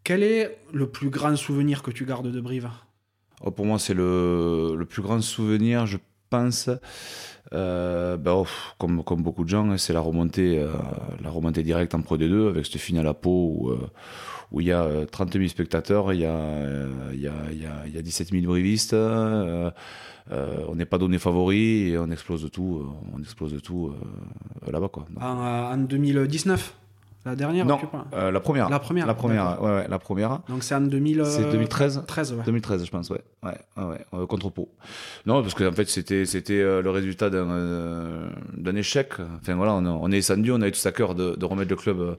[0.04, 2.68] Quel est le plus grand souvenir que tu gardes de Brive?
[3.40, 5.96] Oh, pour moi, c'est le, le plus grand souvenir, je
[6.32, 6.70] pense.
[7.52, 8.46] Euh, ben, oh,
[8.78, 10.72] comme, comme beaucoup de gens, hein, c'est la remontée, euh,
[11.22, 13.78] la remontée directe en Pro D2 avec cette finale à Pau où, euh,
[14.60, 17.86] il y a euh, 30 000 spectateurs, il y a, euh, y a, y a,
[17.88, 18.94] y a 17 000 brivistes.
[18.94, 19.70] euh,
[20.30, 23.90] euh, on n'est pas donné favori et on explose de tout, euh, on explose euh,
[24.70, 25.04] là-bas quoi.
[25.10, 26.74] Donc, en, euh, en 2019
[27.24, 27.78] La dernière Non,
[28.14, 28.68] euh, la première.
[28.68, 30.40] La première, La première, ouais, ouais, la première.
[30.48, 32.42] Donc c'est en 2000, C'est 2013 13, ouais.
[32.44, 33.20] 2013, je pense, ouais.
[33.44, 34.68] Ouais, ouais, ouais, euh, contre Pau.
[35.24, 39.12] Non, parce qu'en fait, c'était, c'était euh, le résultat d'un, euh, d'un échec.
[39.40, 41.76] Enfin, voilà, on, est descendu, on a eu tout à cœur de, de remettre le
[41.76, 42.14] club euh,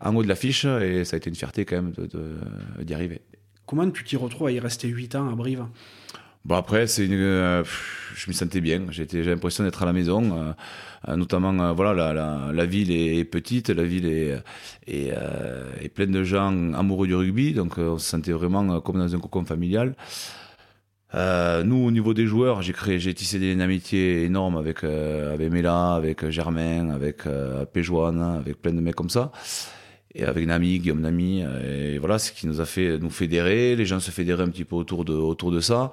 [0.00, 2.92] en haut de l'affiche et ça a été une fierté quand même de, de- d'y
[2.94, 3.20] arriver.
[3.66, 5.64] Comment tu t'y retrouves à y rester 8 ans à Brive?
[6.44, 8.86] Bon, après, c'est une, euh, pff, je me sentais bien.
[8.90, 10.22] J'étais, j'ai l'impression d'être à la maison.
[10.36, 10.52] euh,
[11.08, 14.36] euh, notamment, euh, voilà, la, la, ville est petite, la ville est,
[14.86, 17.52] est, pleine de gens amoureux du rugby.
[17.54, 19.94] Donc, on se sentait vraiment comme dans un cocon familial.
[21.12, 25.50] Nous, au niveau des joueurs, j'ai créé, j'ai tissé des amitiés énormes avec euh, avec
[25.50, 29.32] Mela, avec Germain, avec euh, Péjoine, avec plein de mecs comme ça,
[30.14, 31.42] et avec Nami, Guillaume Nami.
[31.64, 33.74] Et voilà, ce qui nous a fait nous fédérer.
[33.76, 35.90] Les gens se fédéraient un petit peu autour de autour de ça.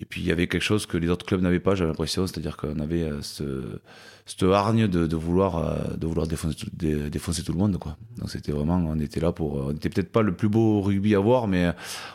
[0.00, 2.26] Et puis il y avait quelque chose que les autres clubs n'avaient pas, j'avais l'impression,
[2.26, 3.80] c'est-à-dire qu'on avait euh, ce,
[4.26, 7.78] cette hargne de, de vouloir euh, de vouloir défoncer tout, dé- défoncer tout le monde
[7.78, 7.96] quoi.
[8.18, 11.14] Donc c'était vraiment, on était là pour, on était peut-être pas le plus beau rugby
[11.14, 11.72] à voir, mais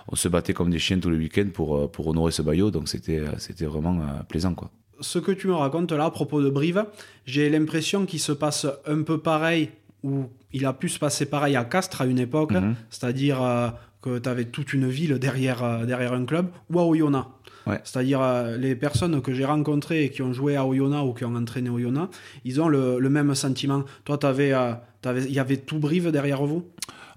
[0.08, 2.72] on se battait comme des chiens tous les week-ends pour euh, pour honorer ce maillot,
[2.72, 4.72] donc c'était euh, c'était vraiment euh, plaisant quoi.
[5.02, 6.86] Ce que tu me racontes là à propos de Brive,
[7.26, 9.72] j'ai l'impression qu'il se passe un peu pareil,
[10.04, 12.76] ou il a pu se passer pareil à Castres à une époque, Mhm.
[12.89, 13.69] c'est-à-dire euh,
[14.02, 17.28] que tu avais toute une ville derrière, euh, derrière un club, ou à Oyonnax.
[17.65, 17.80] Ouais.
[17.84, 21.26] C'est-à-dire euh, les personnes que j'ai rencontrées et qui ont joué à Oyonnax ou qui
[21.26, 22.10] ont entraîné Oyonnax,
[22.45, 23.84] ils ont le, le même sentiment.
[24.06, 24.73] Toi, euh,
[25.06, 26.65] il y avait tout Brive derrière vous?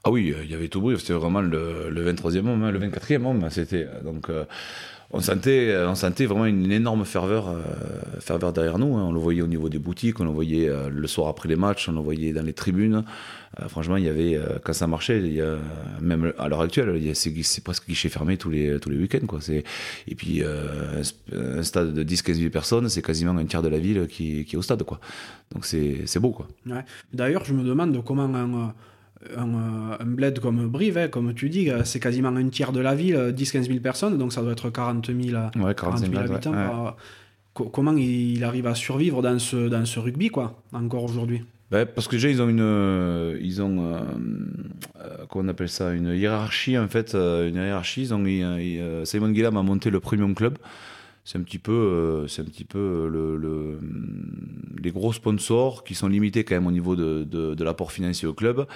[0.05, 2.71] Ah oui, euh, il y avait tout bruit, c'était vraiment le, le 23e homme, hein,
[2.71, 4.31] le 24e homme, c'était donc
[5.11, 7.63] on sentait euh, on sentait vraiment une énorme ferveur euh,
[8.21, 9.05] ferveur derrière nous, hein.
[9.05, 11.57] on le voyait au niveau des boutiques, on le voyait euh, le soir après les
[11.57, 13.05] matchs, on le voyait dans les tribunes.
[13.69, 15.23] Franchement, il y avait quand ça marchait,
[16.03, 19.39] même à l'heure actuelle, c'est presque guichet fermé tous les tous les week-ends
[20.07, 23.79] et puis un stade de 10 15 000 personnes, c'est quasiment un tiers de la
[23.79, 24.81] ville qui, est au stade.
[24.81, 26.37] Donc c'est beau.
[27.15, 28.29] D'ailleurs, je me demande comment
[29.37, 32.73] un, euh, un bled comme Brive, hein, comme tu dis, euh, c'est quasiment un tiers
[32.73, 35.75] de la ville, euh, 10-15 000 personnes, donc ça doit être 40 000, euh, Ouais,
[35.75, 36.31] 40 45 000 000, ouais.
[36.33, 36.51] habitants.
[36.53, 36.57] Ouais.
[36.67, 36.97] par-
[37.55, 41.43] co- comment il arrive à survivre dans ce, dans ce rugby, quoi, encore aujourd'hui?
[41.71, 43.99] Ben, parce que déjà ils ont une euh, ils ont euh,
[45.01, 48.45] euh, comment on appelle ça une hiérarchie en fait euh, une hiérarchie ils ont ils,
[48.45, 50.59] euh, Simon Gillam a monté le premium club
[51.25, 53.81] c'est un petit peu euh, c'est un petit peu euh, le, le
[54.81, 58.29] les gros sponsors qui sont limités quand même au niveau de, de, de l'apport financier
[58.29, 58.67] au club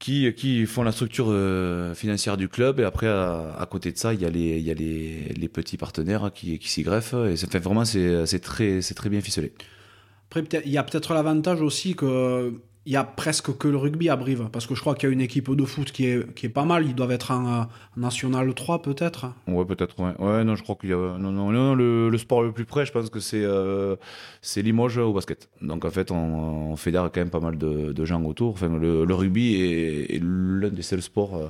[0.00, 2.80] qui, qui font la structure euh, financière du club.
[2.80, 5.48] Et après à, côté de ça il y a les il y a les, les
[5.48, 7.14] petits partenaires qui, qui s'y greffent.
[7.30, 9.52] Et ça fait vraiment c'est très très bien ficelé.
[10.30, 14.08] Après, il y a peut-être l'avantage aussi que il y a presque que le rugby
[14.08, 16.34] à Brive, parce que je crois qu'il y a une équipe de foot qui est,
[16.34, 17.64] qui est pas mal, ils doivent être en, euh,
[17.96, 19.26] National 3 peut-être.
[19.46, 20.12] Ouais, peut-être, ouais.
[20.18, 21.16] Ouais, non, je crois qu'il y a.
[21.16, 23.94] Non, non, non, le, le sport le plus près, je pense que c'est euh,
[24.42, 25.48] c'est Limoges au basket.
[25.62, 26.16] Donc, en fait, on,
[26.72, 28.54] on fédère quand même pas mal de, de gens autour.
[28.54, 31.48] Enfin, le, le rugby est, est l'un des seuls sports euh,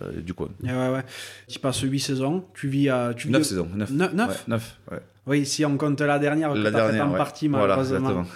[0.00, 0.48] euh, du coin.
[0.62, 1.04] Et ouais, ouais.
[1.48, 3.14] Tu passes 8 saisons, tu vis à.
[3.16, 3.68] Tu vis 9 saisons.
[3.74, 3.90] 9.
[3.90, 4.98] Neuf- neuf ouais, neuf, ouais.
[5.26, 7.18] Oui, si on compte la dernière, que La dernière, en ouais.
[7.18, 7.96] partie Voilà, malheureusement.
[8.10, 8.26] exactement.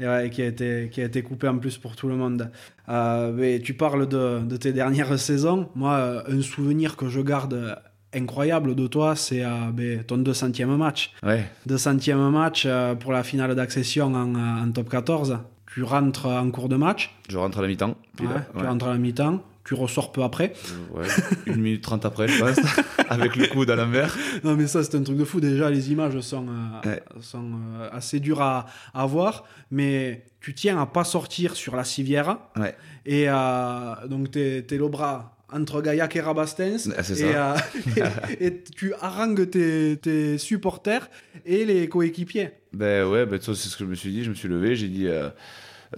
[0.00, 2.50] Et ouais, qui, a été, qui a été coupé en plus pour tout le monde.
[2.88, 5.68] Euh, mais tu parles de, de tes dernières saisons.
[5.74, 7.78] Moi, euh, un souvenir que je garde
[8.14, 11.12] incroyable de toi, c'est euh, ben, ton 200e match.
[11.22, 15.38] Ouais, 200e match euh, pour la finale d'accession en, en top 14.
[15.72, 17.94] Tu rentres en cours de match, je rentre à la mi-temps.
[18.20, 18.26] Ouais,
[18.58, 20.52] tu rentres à la mi-temps, tu ressors peu après.
[20.92, 21.06] Ouais,
[21.46, 22.58] une minute trente après, je pense,
[23.08, 24.16] avec le coude à l'envers.
[24.44, 25.40] Non, mais ça, c'est un truc de fou.
[25.40, 27.02] Déjà, les images sont, euh, Ouais.
[27.20, 31.84] sont euh, assez dures à, à voir, mais tu tiens à pas sortir sur la
[31.84, 32.38] civière.
[32.56, 32.74] Ouais.
[33.06, 36.78] Et euh, donc, t'es es le bras entre Gaillac et Rabastens.
[37.02, 37.54] C'est et, ça.
[37.54, 37.56] euh,
[38.40, 41.10] et, et tu harangues tes, tes supporters
[41.44, 42.50] et les coéquipiers.
[42.72, 44.22] Ben ouais, ben ça c'est ce que je me suis dit.
[44.22, 45.28] Je me suis levé, j'ai dit euh,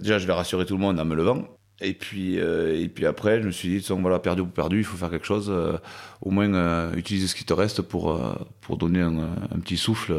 [0.01, 1.47] déjà je vais rassurer tout le monde en me levant.
[1.83, 4.83] Et puis euh, et puis après je me suis dit voilà perdu ou perdu, il
[4.85, 5.49] faut faire quelque chose.
[5.49, 5.77] euh,
[6.21, 10.13] au moins euh, utiliser ce qui te reste pour euh, pour donner un, petit souffle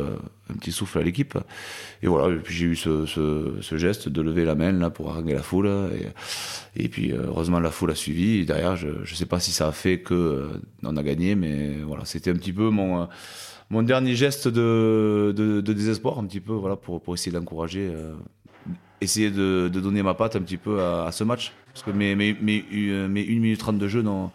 [0.50, 1.38] un petit souffle à l'équipe.
[2.02, 2.36] Et voilà.
[2.44, 5.70] Puis j'ai eu ce, ce, geste de lever la main là pour haranguer la foule.
[6.76, 8.40] Et, et puis heureusement la foule a suivi.
[8.40, 10.50] Et derrière je je sais pas si ça a fait que
[10.82, 13.08] on a gagné, mais voilà c'était un petit peu mon
[13.70, 17.90] mon dernier geste de, de, désespoir, un petit peu, voilà, pour, pour essayer d'encourager,
[19.04, 21.52] essayer de, donner ma patte un petit peu à, ce match.
[21.72, 24.30] Parce que mes, mes, mes, euh, mes 1 minute 30 de jeu n'ont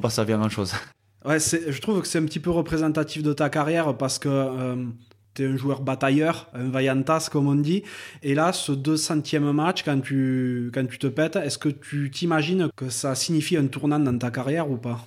[0.00, 0.72] pas servi à grand chose.
[1.22, 4.86] Ouais, je trouve que c'est un petit peu représentatif de ta carrière parce que euh,
[5.34, 7.82] tu es un joueur batailleur, un vaillantas comme on dit.
[8.22, 12.70] Et là, ce 200e match, quand tu, quand tu te pètes, est-ce que tu t'imagines
[12.74, 15.06] que ça signifie un tournant dans ta carrière ou pas?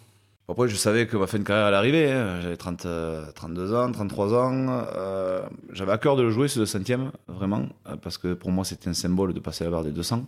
[0.49, 2.12] Après, je savais que ma fin de carrière allait arriver.
[2.12, 2.41] hein.
[2.41, 4.67] J'avais 30, euh, 32 ans, 33 ans.
[4.95, 8.65] Euh, J'avais à cœur de le jouer, ce centième, vraiment, euh, parce que pour moi,
[8.65, 10.25] c'était un symbole de passer la barre des 200.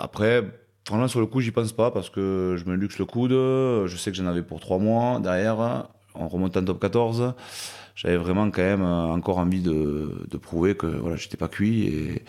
[0.00, 0.42] après,
[0.86, 3.32] franchement, sur le coup, j'y pense pas parce que je me luxe le coude.
[3.32, 5.88] Je sais que j'en avais pour trois mois derrière.
[6.14, 7.34] On remonte en top 14
[7.94, 12.22] j'avais vraiment quand même encore envie de, de prouver que voilà, j'étais pas cuit et,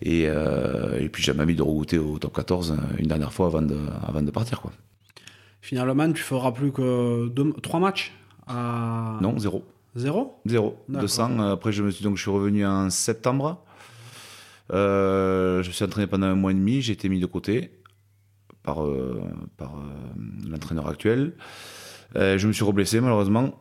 [0.00, 3.60] et, euh, et puis j'avais envie de regoûter au top 14 une dernière fois avant
[3.60, 4.62] de, avant de partir.
[4.62, 4.72] Quoi.
[5.60, 8.14] Finalement, tu feras plus que deux, trois matchs
[8.46, 9.18] à...
[9.20, 9.64] Non, zéro.
[9.94, 10.76] Zéro Zéro.
[10.88, 11.38] 200.
[11.38, 13.64] Après, je me suis donc je suis revenu en septembre.
[14.72, 16.82] Euh, je me suis entraîné pendant un mois et demi.
[16.82, 17.70] J'ai été mis de côté
[18.62, 19.22] par, euh,
[19.56, 21.34] par euh, l'entraîneur actuel.
[22.16, 23.60] Euh, je me suis reblessé malheureusement.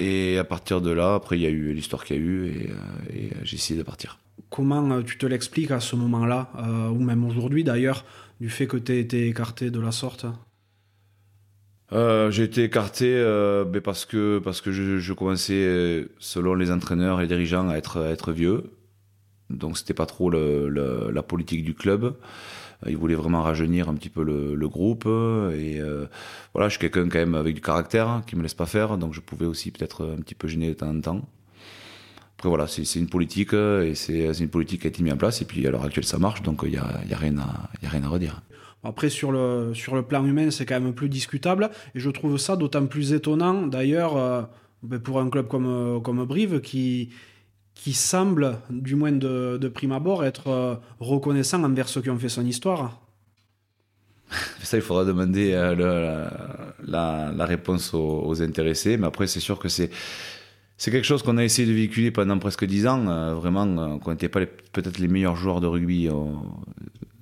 [0.00, 2.46] Et à partir de là, après, il y a eu l'histoire qu'il y a eu
[2.46, 2.70] et,
[3.18, 4.20] et j'ai essayé de partir.
[4.48, 6.52] Comment tu te l'expliques à ce moment-là,
[6.92, 8.04] ou même aujourd'hui d'ailleurs,
[8.40, 10.24] du fait que tu aies été écarté de la sorte?
[11.92, 16.70] Euh, j'ai été écarté euh, ben parce que parce que je, je, commençais selon les
[16.70, 18.64] entraîneurs et les dirigeants à être à être vieux
[19.48, 22.14] donc c'était pas trop le, le, la politique du club
[22.86, 26.06] ils voulaient vraiment rajeunir un petit peu le, groupe et euh,
[26.52, 28.98] voilà je suis quelqu'un quand même avec du caractère hein, qui me laisse pas faire
[28.98, 31.28] donc je pouvais aussi peut-être un petit peu gêner de temps en temps
[32.36, 35.42] après voilà c'est une politique et c'est une politique qui a été mise en place
[35.42, 37.70] et puis à l'heure actuelle ça marche donc il y a, y a rien à
[37.82, 38.42] y a rien à redire
[38.84, 41.70] après, sur le, sur le plan humain, c'est quand même plus discutable.
[41.94, 44.42] Et je trouve ça d'autant plus étonnant, d'ailleurs, euh,
[44.82, 47.10] ben, pour un club comme, euh, comme Brive, qui,
[47.78, 52.18] qui semble, du moins de, de prime abord, être euh, reconnaissant envers ceux qui ont
[52.18, 53.00] fait son histoire.
[54.62, 56.28] Ça, il faudra demander euh,
[56.84, 58.96] la, réponse aux, intéressés.
[58.96, 59.90] Mais après, c'est sûr que c'est.
[60.78, 63.08] Quelque chose qu'on a essayé de véhiculer pendant presque dix ans.
[63.08, 64.40] Euh, vraiment, qu'on n'était pas
[64.72, 66.08] peut-être les meilleurs joueurs de rugby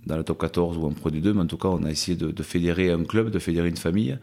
[0.07, 2.17] dans le top 14 ou en Pro D2, mais en tout cas, on a essayé
[2.17, 4.17] de, fédérer un club, de fédérer une famille,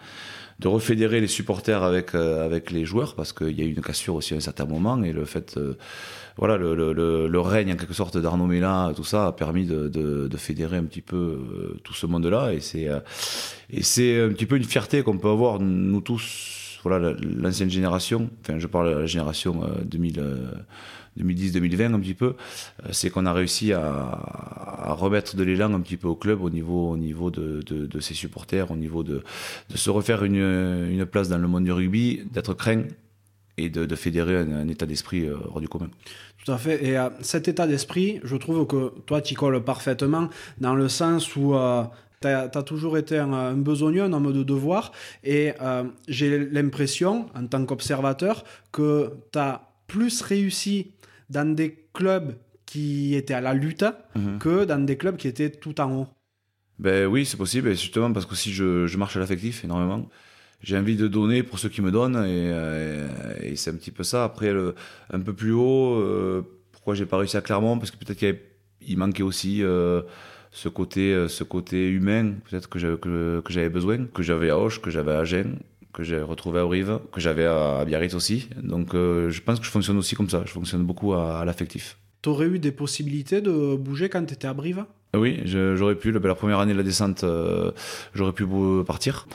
[0.59, 3.81] de refédérer les supporters avec, euh, avec les joueurs, parce qu'il y a eu une
[3.81, 5.77] cassure aussi à un certain moment, et le fait, euh,
[6.37, 10.85] voilà, le, règne en quelque sorte d'Arnaud Mella, tout ça a permis de, fédérer un
[10.85, 12.89] petit peu euh, tout ce monde-là, et c'est
[13.69, 18.29] et c'est un petit peu une fierté qu'on peut avoir, nous tous, voilà, l'ancienne génération,
[18.41, 20.23] enfin, je parle de la génération 2000.
[21.19, 22.35] 2010-2020 un petit peu,
[22.91, 26.91] c'est qu'on a réussi à, remettre de l'élan un petit peu au club au niveau,
[26.91, 29.23] au niveau de, de, ses supporters, au niveau de,
[29.69, 32.83] de se refaire une, une place dans le monde du rugby, d'être craint
[33.57, 35.89] et de, fédérer un, état d'esprit euh, hors du commun.
[36.43, 36.83] Tout à fait.
[36.83, 41.35] Et euh, cet état d'esprit, je trouve que toi, tu colles parfaitement dans le sens
[41.35, 41.83] où euh,
[42.21, 44.91] tu as, toujours été un, un besogneux, un homme de devoir.
[45.23, 50.91] Et euh, j'ai l'impression, en tant qu'observateur, que tu as plus réussi
[51.29, 54.37] dans des clubs qui étaient à la lutte mmh.
[54.39, 56.07] que dans des clubs qui étaient tout en haut.
[56.79, 60.09] Ben oui, c'est possible, et justement parce que si je, je marche à l'affectif énormément,
[60.61, 62.49] j'ai envie de donner pour ceux qui me donnent, et,
[63.43, 64.23] et, et c'est un petit peu ça.
[64.23, 64.75] Après, le,
[65.11, 67.77] un peu plus haut, euh, pourquoi j'ai pas réussi à Clermont?
[67.77, 68.39] Parce que peut-être qu'il
[68.87, 70.01] il manquait aussi euh,
[70.51, 74.57] ce côté, ce côté humain, peut-être que j'avais que, que j'avais besoin, que j'avais à
[74.57, 75.59] Auch, que j'avais à Agen,
[75.93, 78.49] que j'ai retrouvé à Brive, que j'avais à Biarritz aussi.
[78.61, 81.45] Donc euh, je pense que je fonctionne aussi comme ça, je fonctionne beaucoup à, à
[81.45, 81.97] l'affectif.
[82.21, 84.85] Tu aurais eu des possibilités de bouger quand tu étais à Brive?
[85.15, 86.11] Oui, j'aurais pu.
[86.11, 87.71] La, première année de la descente, euh,
[88.15, 88.45] j'aurais pu
[88.85, 89.27] partir.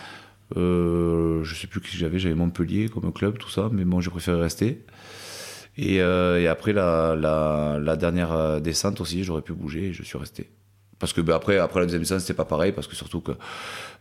[0.57, 4.11] Euh, je sais plus qui j'avais, j'avais Montpellier comme club, tout ça, mais bon, j'ai
[4.11, 4.85] préféré rester.
[5.77, 10.03] Et, euh, et après la, la, la, dernière descente aussi, j'aurais pu bouger et je
[10.03, 10.51] suis resté
[10.98, 13.32] parce que ben, après après la deuxième licence c'était pas pareil parce que surtout que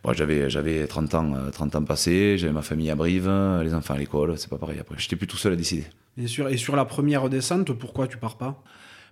[0.02, 3.30] bon, j'avais j'avais 30 ans 30 ans passés j'avais ma famille à Brive
[3.62, 4.78] les enfants à l'école c'est pas pareil.
[4.80, 5.86] Après j'étais plus tout seul à décider.
[6.16, 8.62] Et sur et sur la première descente pourquoi tu pars pas?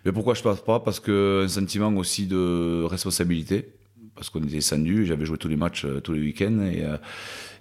[0.04, 0.80] Mais pourquoi je pars pas?
[0.80, 3.72] Parce que un sentiment aussi de responsabilité
[4.16, 6.96] parce qu'on était descendu, j'avais joué tous les matchs tous les week-ends et, euh,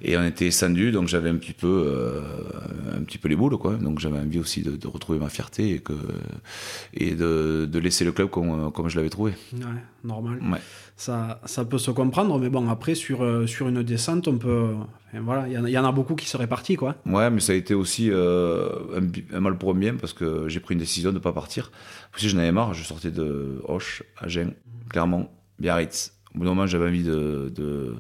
[0.01, 2.21] et on était descendu, donc j'avais un petit peu euh,
[2.97, 3.75] un petit peu les boules quoi.
[3.75, 5.93] Donc j'avais envie aussi de, de, retrouver ma fierté et que
[6.93, 9.33] et de, de laisser le club comme, comme je l'avais trouvé.
[9.53, 9.65] Ouais,
[10.03, 10.39] normal.
[10.51, 10.59] Ouais.
[10.97, 14.69] Ça, ça peut se comprendre, mais bon après sur sur une descente, on peut
[15.21, 16.95] voilà, il y, y, en a beaucoup qui seraient partis quoi.
[17.05, 20.47] Ouais, mais ça a été aussi euh, un, un, mal pour un bien parce que
[20.49, 21.71] j'ai pris une décision de pas partir.
[22.11, 24.53] Parce que j'en avais marre, je sortais de Hoche, Agen,
[24.89, 27.95] Clermont, Biarritz au bout d'un moment, j'avais envie de, de,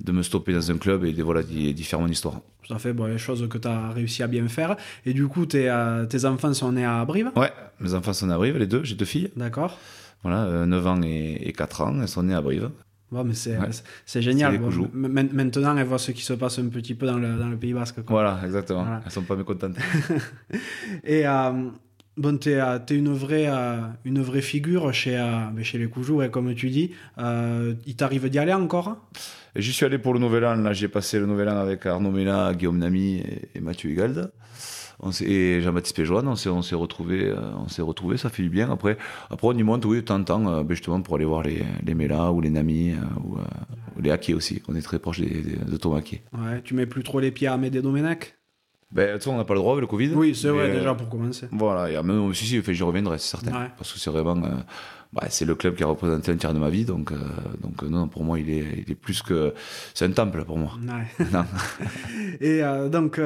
[0.00, 2.40] de, me stopper dans un club et de, voilà, d'y faire mon histoire.
[2.62, 4.76] Tout à fait, bon, les choses que tu as réussi à bien faire.
[5.04, 7.30] Et du coup, tes, euh, tes enfants sont nés à Brive?
[7.34, 9.30] Ouais, mes enfants sont nés à Brive, les deux, j'ai deux filles.
[9.36, 9.78] D'accord.
[10.22, 12.70] Voilà, euh, 9 ans et, et, 4 ans, elles sont nées à Brive.
[13.10, 14.22] Bon, mais c'est ouais.
[14.22, 14.58] génial.
[14.58, 17.58] Bon, maintenant, elles voient ce qui se passe un petit peu dans le, dans le
[17.58, 17.96] Pays Basque.
[17.96, 18.04] Quoi.
[18.08, 18.84] Voilà, exactement.
[18.84, 19.02] Voilà.
[19.04, 19.76] Elles sont pas mécontentes.
[21.04, 21.52] et euh,
[22.18, 23.48] Bon, tu es, une, vraie,
[24.04, 25.18] une vraie figure chez,
[25.62, 26.90] chez les Coujous, ouais, comme tu dis.
[27.18, 28.96] Euh, il t'arrive d'y aller encore?
[29.56, 30.56] J'y suis allé pour le Nouvel An.
[30.56, 33.22] Là, j'ai passé le Nouvel An avec Arnaud Mella, Guillaume Nami
[33.54, 34.30] et, Mathieu Higalde.
[35.00, 38.42] On et Jean-Baptiste Péjoine, on s'est, on s'est retrouvés, euh, on s'est retrouvés, ça fait
[38.44, 38.70] du bien.
[38.70, 38.96] Après,
[39.30, 41.42] après on y monte, oui, de temps en temps, euh, ben, justement pour aller voir
[41.42, 42.92] les, les Mélas ou les Nami
[43.24, 43.38] ou,
[43.96, 44.62] ou les Hackés aussi.
[44.68, 46.22] On est très proche des, des- de Thomas Hacké.
[46.32, 48.36] Ouais, tu mets plus trop les pieds à Amédée Domenech
[48.92, 50.10] Ben, de on n'a pas le droit avec le Covid.
[50.14, 51.48] Oui, c'est vrai, euh, déjà pour commencer.
[51.50, 53.52] Voilà, et même si, si, j'y reviendrai, c'est certain.
[53.52, 53.70] Ouais.
[53.76, 54.36] Parce que c'est vraiment.
[54.36, 54.50] euh,
[55.14, 57.16] bah, c'est le club qui a représenté un tiers de ma vie, donc, euh,
[57.62, 59.54] donc non, pour moi, il est, il est plus que.
[59.94, 60.72] C'est un temple pour moi.
[60.82, 61.26] Ouais.
[61.32, 61.44] Non.
[62.40, 63.18] Et euh, donc,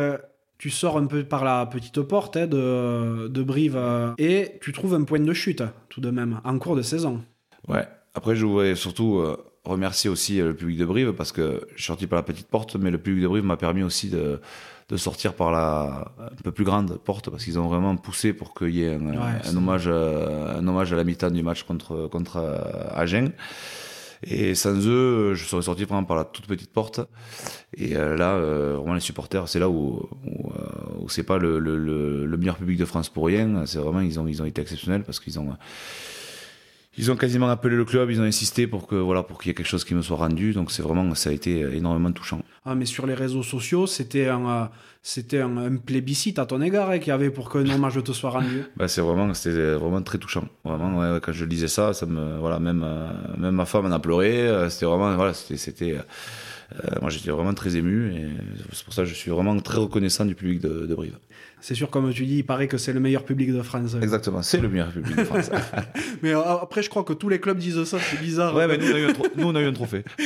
[0.59, 3.79] tu sors un peu par la petite porte hein, de, de Brive
[4.19, 7.23] et tu trouves un point de chute, tout de même, en cours de saison.
[7.69, 7.87] Ouais.
[8.15, 9.23] Après, je voudrais surtout
[9.65, 12.77] remercier aussi le public de Brive parce que je suis sorti par la petite porte,
[12.77, 14.41] mais le public de Brive m'a permis aussi de,
[14.89, 18.55] de sortir par la un peu plus grande porte parce qu'ils ont vraiment poussé pour
[18.55, 21.65] qu'il y ait un, Ouais, un hommage, euh, un hommage à la mi-temps du match
[21.65, 22.59] contre, contre euh,
[22.95, 23.33] Agen.
[24.23, 27.01] Et sans eux, je serais sorti vraiment par la toute petite porte.
[27.77, 30.53] Et euh, là, euh, vraiment les supporters, c'est là où, où,
[31.01, 33.67] où c'est pas le, le, le, le meilleur public de France pour rien.
[33.67, 35.57] C'est vraiment ils ont ils ont été exceptionnels parce qu'ils ont
[36.99, 39.53] ils ont quasiment appelé le club, ils ont insisté pour que voilà pour qu'il y
[39.53, 40.53] ait quelque chose qui me soit rendu.
[40.53, 42.41] Donc c'est vraiment ça a été énormément touchant.
[42.65, 44.65] Ah, mais sur les réseaux sociaux, c'était un, euh,
[45.03, 48.13] c'était un, un plébiscite à ton égard hein, qu'il y avait pour qu'un hommage te
[48.13, 48.65] soit rendu.
[48.77, 50.45] Bah, c'est vraiment c'était vraiment très touchant.
[50.65, 53.93] Vraiment ouais, quand je lisais ça, ça me voilà même euh, même ma femme en
[53.93, 54.49] a pleuré.
[54.49, 58.27] Euh, C'était vraiment voilà c'était c'était euh, moi j'étais vraiment très ému et
[58.73, 61.17] c'est pour ça que je suis vraiment très reconnaissant du public de, de Brive.
[61.67, 63.97] C'est sûr, comme tu dis, il paraît que c'est le meilleur public de France.
[64.01, 65.51] Exactement, c'est le meilleur public de France.
[66.23, 68.55] Mais euh, après, je crois que tous les clubs disent ça, c'est bizarre.
[68.55, 70.05] ouais, mais nous on a eu un, tro- nous, on a eu un trophée.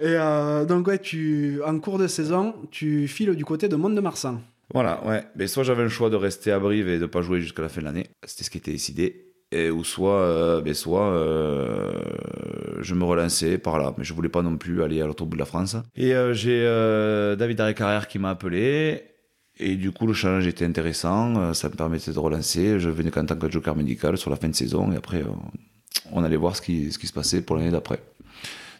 [0.00, 4.42] Et euh, donc, ouais, tu, en cours de saison, tu files du côté de Mont-de-Marsan.
[4.74, 5.24] Voilà, ouais.
[5.34, 7.70] Mais soit j'avais le choix de rester à Brive et de pas jouer jusqu'à la
[7.70, 8.08] fin de l'année.
[8.26, 9.32] C'était ce qui était décidé.
[9.50, 11.90] Et, ou soit, euh, ben soit euh,
[12.82, 13.94] je me relançais par là.
[13.96, 15.74] Mais je voulais pas non plus aller à l'autre bout de la France.
[15.96, 16.64] Et euh, j'ai
[17.38, 19.04] David Carrière qui m'a appelé.
[19.60, 21.36] Et du coup, le challenge était intéressant.
[21.36, 22.78] Euh, Ça me permettait de relancer.
[22.78, 24.92] Je venais qu'en tant que joker médical sur la fin de saison.
[24.92, 25.30] Et après, euh,
[26.12, 28.00] on allait voir ce qui, ce qui se passait pour l'année d'après.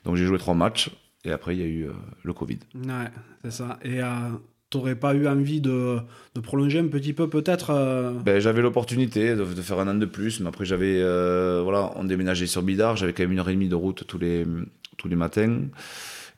[0.04, 0.90] Donc j'ai joué trois matchs.
[1.24, 2.60] Et après, il y a eu euh, le Covid.
[2.76, 3.10] Ouais,
[3.44, 3.78] c'est ça.
[3.82, 4.06] Et euh,
[4.70, 5.98] t'aurais pas eu envie de,
[6.34, 9.94] de prolonger un petit peu, peut-être euh, Ben, j'avais l'opportunité de, de faire un an
[9.94, 13.40] de plus, mais après j'avais euh, voilà, on déménageait sur Bidart, j'avais quand même une
[13.40, 14.46] heure et demie de route tous les
[14.96, 15.62] tous les matins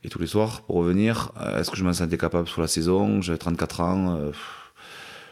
[0.05, 1.33] et tous les soirs pour revenir.
[1.41, 3.21] Euh, Est-ce que je m'en sentais capable sur la saison?
[3.23, 4.17] J'avais 34 ans.
[4.17, 4.33] euh,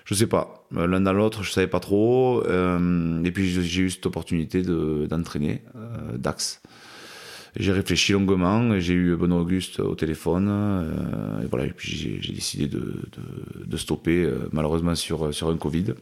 [0.05, 0.65] je sais pas.
[0.77, 2.43] Euh, L'un dans l'autre, je savais pas trop.
[2.47, 6.63] Euh, et puis j'ai eu cette opportunité de d'entraîner euh, Dax.
[7.57, 10.49] J'ai réfléchi longuement, j'ai eu Benoît Auguste au téléphone,
[11.43, 15.95] et voilà, et puis j'ai décidé de, de, de stopper, malheureusement sur, sur un Covid.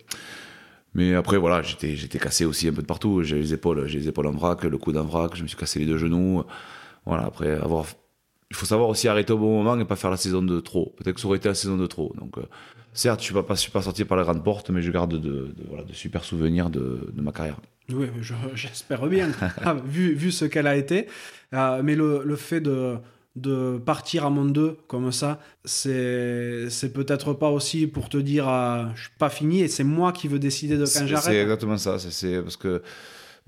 [0.95, 3.23] Mais après, voilà, j'étais, j'étais cassé aussi un peu de partout.
[3.23, 5.57] J'ai les épaules, j'ai les épaules en vrac, le coude en vrac, je me suis
[5.57, 6.43] cassé les deux genoux.
[7.07, 7.87] Voilà, après avoir.
[8.51, 10.95] Il faut savoir aussi arrêter au bon moment et pas faire la saison de trop.
[10.99, 12.13] Peut-être que ça aurait été la saison de trop.
[12.19, 12.43] Donc, euh,
[12.93, 14.91] certes, je suis pas, pas, je suis pas sorti par la grande porte, mais je
[14.93, 17.57] garde de, de, voilà, de super souvenirs de, de ma carrière.
[17.93, 19.31] Oui, je- j'espère bien,
[19.65, 21.07] Ah, vu, vu ce qu'elle a été.
[21.55, 22.97] Euh, mais le, le fait de,
[23.37, 28.49] de partir à Mont 2 comme ça, c'est c'est peut-être pas aussi pour te dire
[28.49, 31.07] euh, je suis pas fini et c'est moi qui veux décider de quand C'est c'est
[31.09, 31.35] j'arrête.
[31.43, 31.99] exactement ça.
[31.99, 32.83] C'est- C'est parce que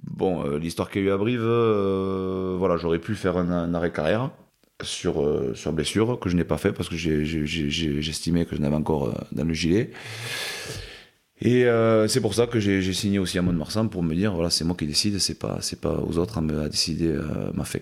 [0.04, 3.50] bon, euh, l'histoire qu'il y a eu à Brive, euh, voilà, j'aurais pu faire un,
[3.50, 4.30] un arrêt carrière
[4.82, 8.76] sur euh, sur blessure que je n'ai pas fait parce que j'estimais que je n'avais
[8.76, 9.90] encore euh, dans le gilet.
[11.40, 14.50] Et euh, c'est pour ça que j'ai signé aussi à Mont-de-Marsan pour me dire voilà
[14.50, 17.22] c'est moi qui décide, c'est pas pas aux autres à me à décider euh,
[17.54, 17.78] ma fin.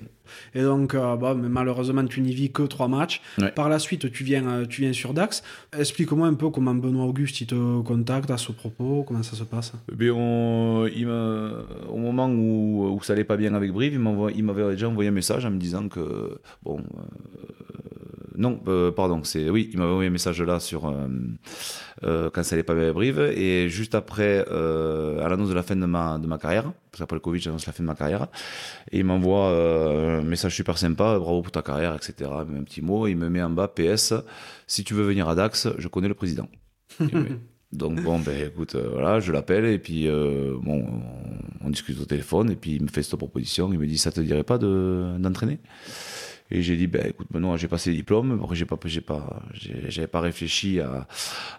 [0.54, 3.22] Et donc, euh, bah, mais malheureusement, tu n'y vis que trois matchs.
[3.38, 3.52] Ouais.
[3.52, 5.42] Par la suite, tu viens, tu viens sur Dax.
[5.78, 9.44] Explique-moi un peu comment Benoît Auguste il te contacte à ce propos, comment ça se
[9.44, 9.72] passe?
[9.90, 13.94] Bien, on- il au moment où, où ça allait pas bien avec Brive,
[14.34, 16.80] il m'avait déjà envoyé un message en me disant que bon,
[18.36, 21.08] non, euh, pardon, c'est oui, il m'avait envoyé un message là sur euh,
[22.04, 25.62] euh, quand ça allait pas bien avec Brive et juste après à l'annonce de la
[25.62, 27.94] fin de ma de ma carrière, parce qu'après le Covid j'annonce la fin de ma
[27.94, 28.28] carrière
[28.92, 32.30] et il m'envoie un message super sympa, bravo pour ta carrière, etc.
[32.30, 34.14] Un petit mot, il me met en bas PS,
[34.66, 36.48] si tu veux venir à Dax, je connais le président.
[37.00, 37.08] Oui.
[37.72, 42.50] Donc bon, ben écoute, voilà, je l'appelle et puis bon, on, on discute au téléphone
[42.50, 43.70] et puis il me fait cette proposition.
[43.72, 45.58] Il me dit, ça te dirait pas de d'entraîner?
[46.50, 48.40] Et j'ai dit, ben écoute, Benoît, j'ai passé les diplômes.
[48.42, 51.08] Après, j'ai pas, j'ai pas, j'avais pas réfléchi à,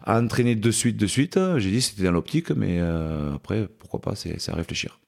[0.04, 1.40] à entraîner de suite, de suite.
[1.58, 5.00] J'ai dit, c'était dans l'optique, mais euh, après, pourquoi pas, c'est à réfléchir.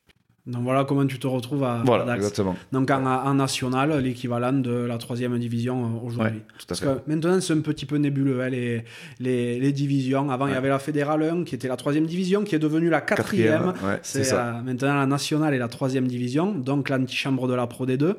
[0.50, 2.18] Donc voilà comment tu te retrouves à, Voilà, Dax.
[2.18, 2.56] exactement.
[2.72, 6.38] Donc en, en national, l'équivalent de la troisième division euh, aujourd'hui.
[6.38, 8.84] Ouais, tout à Parce que maintenant, c'est un petit peu nébuleux, hein, les,
[9.20, 10.30] les, les divisions.
[10.32, 12.90] Avant, il y avait la fédérale 1, qui était la troisième division, qui est devenue
[12.90, 13.68] la quatrième.
[13.84, 17.86] ouais, C'est euh, maintenant la nationale et la troisième division, donc l'antichambre de la Pro
[17.86, 18.16] D2.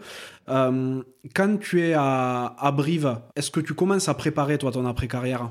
[0.49, 1.03] Euh,
[1.35, 5.51] quand tu es à, à Brive, est-ce que tu commences à préparer toi ton après-carrière?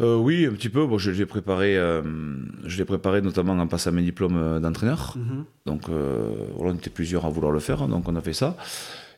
[0.00, 0.86] Euh, oui, un petit peu.
[0.86, 2.02] Bon, je l'ai préparé, euh,
[2.64, 5.16] je l'ai préparé notamment en passant mes diplômes euh, d'entraîneur.
[5.16, 5.44] Mhm.
[5.66, 5.82] Donc,
[6.58, 8.56] on était plusieurs à vouloir le faire, donc on a fait ça.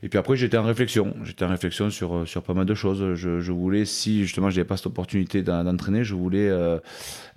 [0.02, 1.14] Et puis après, j'étais en réflexion.
[1.22, 3.14] J'étais en réflexion sur, sur pas mal de choses.
[3.14, 6.78] Je, je voulais, si justement je n'avais pas cette opportunité d'en- d'entraîner, je voulais euh,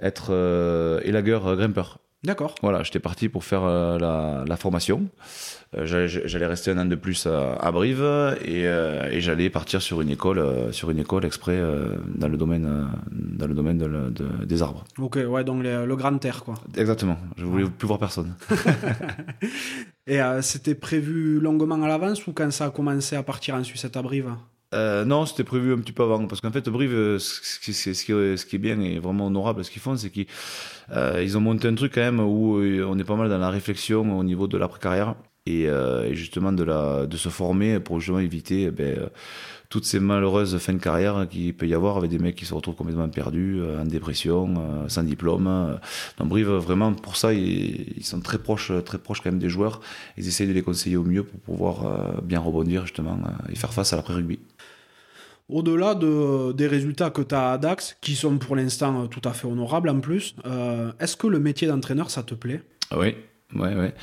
[0.02, 2.00] être euh, élagueur grimpeur.
[2.26, 2.56] D'accord.
[2.62, 5.08] Voilà, j'étais parti pour faire euh, la, la formation.
[5.78, 8.02] Euh, j'allais- J'allais rester un an de plus à, à Brive
[8.44, 12.28] et, euh, et j'allais partir sur une école, euh, sur une école exprès euh, dans
[12.28, 14.84] le domaine, euh, dans le domaine de la- de- des arbres.
[15.00, 16.56] Ok, ouais, donc le, le grand air, quoi.
[16.78, 17.18] Exactement.
[17.38, 18.34] Je voulais plus voir personne.
[20.08, 23.64] Et euh, c'était prévu longuement à l'avance ou quand ça a commencé à partir en
[23.64, 24.30] sucette à Brive
[24.76, 26.26] Euh, non, c'était prévu un petit peu avant.
[26.28, 27.72] Parce qu'en fait, Brive, euh, ce qui,
[28.12, 30.28] est- bien et vraiment honorable, ce qu'ils font, c'est qu'ils
[30.92, 34.18] euh, ont monté un truc quand même où on est pas mal dans la réflexion
[34.18, 35.16] au niveau de l'après-carrière.
[35.48, 39.12] Et, et justement de, se former pour justement éviter eh ben,
[39.70, 42.54] toutes ces malheureuses fins de carrière qu'il peut y avoir avec des mecs qui se
[42.56, 44.56] retrouvent complètement perdus, en dépression,
[44.88, 45.80] sans diplôme.
[46.18, 49.82] Donc Brive, vraiment, pour ça, ils, sont très proches, très proches quand même des joueurs.
[50.18, 53.94] Ils essayent de les conseiller au mieux pour pouvoir bien rebondir justement et faire face
[53.94, 54.40] à l'après-rugby.
[55.48, 59.22] Au-delà de, des résultats que tu as à Dax, qui sont pour l'instant euh, tout
[59.26, 62.64] à fait honorables en plus, euh, est-ce que le métier d'entraîneur, ça te plaît?
[62.96, 63.16] Oui,
[63.54, 63.72] ouais.
[63.72, 63.94] Alors,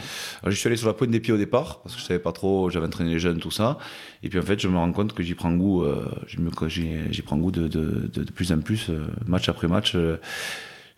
[0.47, 2.31] je suis allé sur la pointe des pieds au départ, parce que je savais pas
[2.31, 3.79] trop, j'avais entraîné les jeunes, tout ça.
[4.23, 7.39] Et puis en fait, je me rends compte que j'y prends goût, euh, j'y prends
[7.39, 8.91] goût de, plus en plus,
[9.27, 9.97] match après match.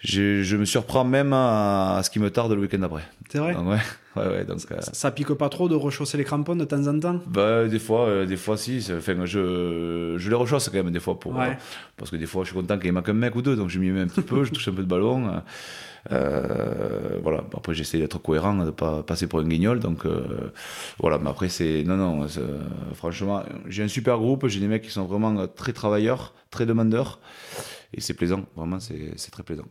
[0.04, 3.02] Je, je me surprends même à, à ce qui me tarde le week-end d'après.
[3.30, 3.78] C'est vrai Donc, ouais,
[4.16, 4.44] ouais, ouais.
[4.44, 7.20] Donc, euh, ça, ça pique pas trop de rechausser les crampons de temps en temps?
[7.26, 8.86] Bah, des fois, euh, des fois, si.
[8.96, 11.48] Enfin, je, je les rechausse quand même des fois pour, Ouais.
[11.50, 11.54] euh,
[11.96, 13.78] parce que des fois, je suis content qu'il manque un mec ou deux, donc je
[13.78, 15.28] m'y mets un petit peu, je touche un peu de ballon.
[15.28, 15.38] euh,
[16.12, 17.44] euh, voilà.
[17.56, 19.80] Après, j'essaie d'être cohérent, de pas passer pour un guignol.
[19.80, 20.50] Donc, euh,
[20.98, 21.18] voilà.
[21.18, 22.26] Mais après, c'est non, non.
[22.94, 24.46] franchement, j'ai un super groupe.
[24.48, 27.18] J'ai des mecs qui sont vraiment très travailleurs, très demandeurs,
[27.96, 28.42] et c'est plaisant.
[28.56, 29.64] Vraiment, c'est très plaisant.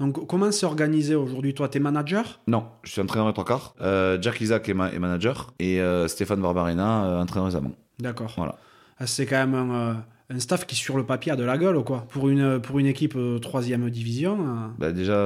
[0.00, 1.54] Donc, comment c'est organisé aujourd'hui?
[1.54, 2.40] Toi, t'es manager?
[2.46, 3.74] Non, je suis entraîneur et trois quarts.
[3.80, 7.72] Euh, Jack Isaac est, ma- est manager et euh, Stéphane Barbarena, euh, entraîneur des amants.
[8.00, 8.32] D'accord.
[8.36, 8.56] Voilà.
[8.98, 11.82] Ah, C'est quand même un, un staff qui, sur le papier, a de la gueule,
[11.84, 12.06] quoi.
[12.10, 14.38] Pour une, pour une équipe troisième division.
[14.78, 15.16] Bah déjà,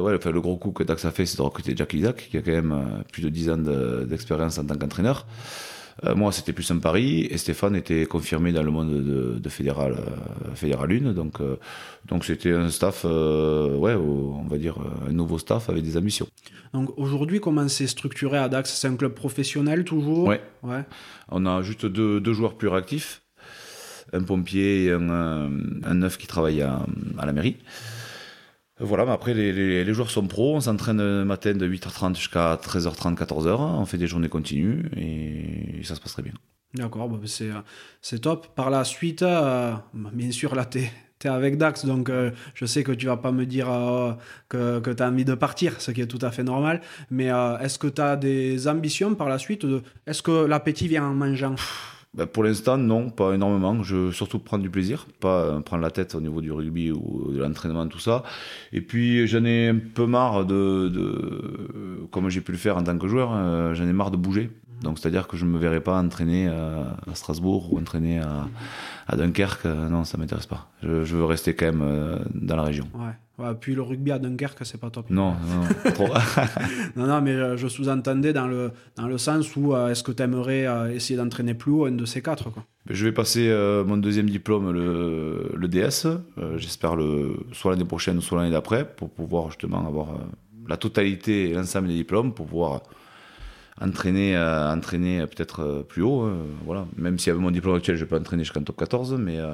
[0.00, 2.36] ouais, enfin, le gros coup que Dax a fait, c'est de recruter Jack Isaac, qui
[2.36, 5.26] a quand même plus de 10 ans de- d'expérience en tant qu'entraîneur.
[6.04, 9.48] Euh, moi, c'était plus un pari, et Stéphane était confirmé dans le monde de, de
[9.48, 11.56] fédéral, euh, fédéral 1, donc euh,
[12.06, 14.76] donc c'était un staff, ouais, on va dire
[15.08, 16.26] un nouveau staff avec des ambitions.
[16.74, 18.74] Donc, aujourd'hui, comment c'est structuré à Dax?
[18.74, 20.26] C'est un club professionnel, toujours?
[20.28, 20.42] Ouais.
[20.62, 20.84] Ouais.
[21.30, 23.22] On a juste deux, deux joueurs plus réactifs,
[24.12, 25.50] un pompier et un,
[25.84, 26.84] un neuf qui travaille à,
[27.18, 27.56] à la mairie.
[28.78, 29.52] Voilà, mais après, les,
[29.84, 30.56] les, joueurs sont pros.
[30.56, 33.56] On s'entraîne le matin de 8h30 jusqu'à 13h30, 14h.
[33.58, 36.34] On fait des journées continues et ça se passe très bien.
[36.74, 37.60] D'accord, bah, c'est, euh,
[38.02, 38.54] c'est top.
[38.54, 42.82] Par la suite, euh, bien sûr, là, t'es, t'es avec Dax, donc euh, je sais
[42.82, 43.68] que tu vas pas me dire
[44.50, 46.82] que, que tu as envie de partir, ce qui est tout à fait normal.
[47.10, 47.28] Mais
[47.60, 49.64] est-ce que tu as des ambitions par la suite
[50.06, 51.54] Est-ce que l'appétit vient en mangeant?
[52.16, 53.82] Ben, pour l'instant, non, pas énormément.
[53.82, 56.90] Je veux surtout prendre du plaisir, pas euh, prendre la tête au niveau du rugby
[56.90, 58.22] ou de l'entraînement, tout ça.
[58.72, 62.82] Et puis, j'en ai un peu marre de, de comme j'ai pu le faire en
[62.84, 64.50] tant que joueur, euh, j'en ai marre de bouger.
[64.82, 68.46] Donc, c'est-à-dire que je ne me verrai pas entraîner euh, à Strasbourg ou entraîner à,
[69.08, 69.64] à Dunkerque.
[69.66, 70.68] Euh, Non, ça m'intéresse pas.
[70.82, 72.86] Je, je veux rester quand même euh, dans la région.
[72.94, 73.12] ouais.
[73.38, 73.54] Ouais.
[73.60, 75.08] Puis le rugby à Dunkerque, c'est pas top.
[75.10, 75.94] Non, non.
[76.96, 80.12] Non, non, mais euh, je sous-entendais dans le, dans le sens où euh, est-ce que
[80.12, 82.64] tu aimerais essayer d'entraîner plus haut un de ces quatre quoi?
[82.88, 86.06] Je vais passer euh, mon deuxième diplôme, le, le DS.
[86.06, 90.18] Euh, J'espère le soit l'année prochaine, soit l'année d'après, pour pouvoir justement avoir euh,
[90.68, 92.82] la totalité et l'ensemble des diplômes, pour pouvoir
[93.80, 96.22] entraîner, euh, entraîner euh, peut-être euh, plus haut.
[96.24, 96.86] euh, voilà.
[96.96, 99.52] Même si avec mon diplôme actuel, je peux entraîner jusqu'en top 14, mais euh,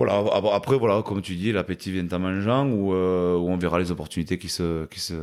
[0.00, 0.18] voilà.
[0.34, 3.78] ap- Après, voilà, comme tu dis, l'appétit vient en mangeant, ou euh, où on verra
[3.78, 5.14] les opportunités qui se, qui se,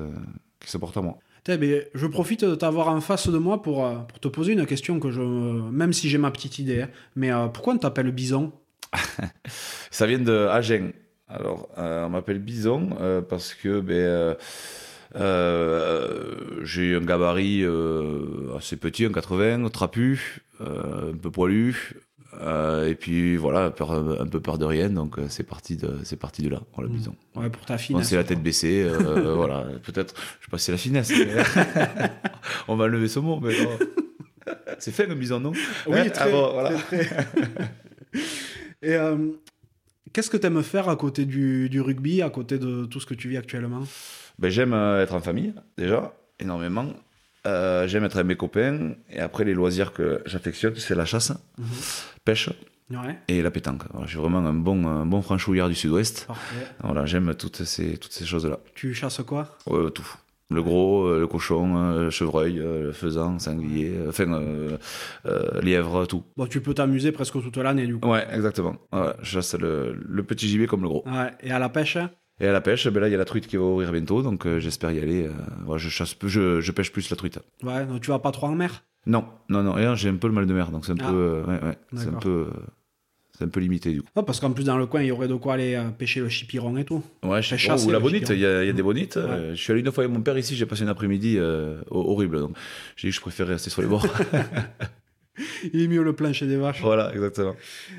[0.59, 1.17] qui se portent à moi.
[1.47, 4.65] Ben, je profite de t'avoir en face de moi pour, euh, pour te poser une
[4.65, 5.21] question que je.
[5.21, 8.51] Même si j'ai ma petite idée, hein, mais euh, pourquoi on t'appelle Bison?
[9.91, 10.91] Ça vient de Agen.
[11.29, 14.35] Alors, euh, on m'appelle Bison euh, parce que ben, euh,
[15.15, 21.93] euh, j'ai un gabarit euh, assez petit, un 80, trapu, euh, un peu poilu.
[22.41, 25.99] Euh, et puis voilà, peur- un peu peur de rien, donc euh, c'est parti de
[26.03, 27.15] c'est parti de là, voilà, bison.
[27.35, 28.07] Ouais, pour ta On finesse.
[28.09, 31.27] c'est la tête baissée, euh, voilà, peut-être, je sais pas si c'est la finesse, mais
[32.67, 33.55] on va enlever ce mot, mais
[34.79, 35.51] c'est fait un bison, non
[35.87, 36.71] Oui, très, Ah bon, voilà.
[36.73, 37.27] très, très.
[38.81, 38.95] Et
[40.13, 43.05] qu'est-ce que tu aimes faire à côté du, du rugby, à côté de tout ce
[43.05, 43.83] que tu vis actuellement?
[44.39, 46.87] Ben, j'aime être en famille, déjà, énormément.
[47.45, 48.91] J'aime être avec mes copains.
[49.09, 51.31] Et après, les loisirs que j'affectionne, c'est la chasse,
[52.27, 52.49] pêche.
[52.89, 53.17] Ouais.
[53.27, 53.83] et la pétanque.
[53.91, 56.25] Voilà, je suis vraiment un bon, un bon franchouillard du sud-ouest.
[56.81, 58.59] Voilà, j'aime toutes ces, toutes ces choses-là.
[58.75, 59.43] Tu chasses quoi?
[59.69, 60.07] Euh, tout.
[60.49, 64.29] Le gros, euh, le cochon, euh, le chevreuil, euh, le faisan, sanglier, enfin,
[65.61, 66.23] lièvre, tout.
[66.37, 68.07] Bon, tu peux t'amuser presque toute l'année du coup.
[68.09, 68.77] Ouais, exactement.
[69.21, 71.03] Je chasse le, le petit gibier comme le gros.
[71.07, 71.31] Ouais.
[71.41, 71.97] Et à la pêche?
[72.39, 74.21] Et à la pêche, ben là, il y a la truite qui va ouvrir bientôt,
[74.21, 75.29] donc j'espère y aller.
[75.65, 77.39] voilà, je, chasse, je, je pêche plus la truite.
[77.63, 78.83] Ouais, donc tu vas pas trop en mer?
[79.07, 81.09] Non, non, non, et j'ai un peu le mal de mer, donc c'est un Ah.
[81.09, 82.59] peu, euh, ouais, ouais, c'est un peu, euh,
[83.37, 84.09] c'est un peu limité du coup.
[84.15, 86.19] Non, parce qu'en plus dans le coin, il y aurait de quoi aller euh, pêcher
[86.19, 87.01] le chipiron et tout.
[87.23, 89.17] Ouais, je chasser ou la bonite, il y a, il y a des bonites.
[89.17, 91.81] euh, je suis allé une fois avec mon père ici, j'ai passé un après-midi euh,
[91.89, 92.57] ho- horrible, donc
[92.95, 94.05] j'ai dit que je préférais rester sur les bords.
[95.73, 96.81] Il est mieux le plancher des vaches.
[96.81, 97.55] voilà, exactement.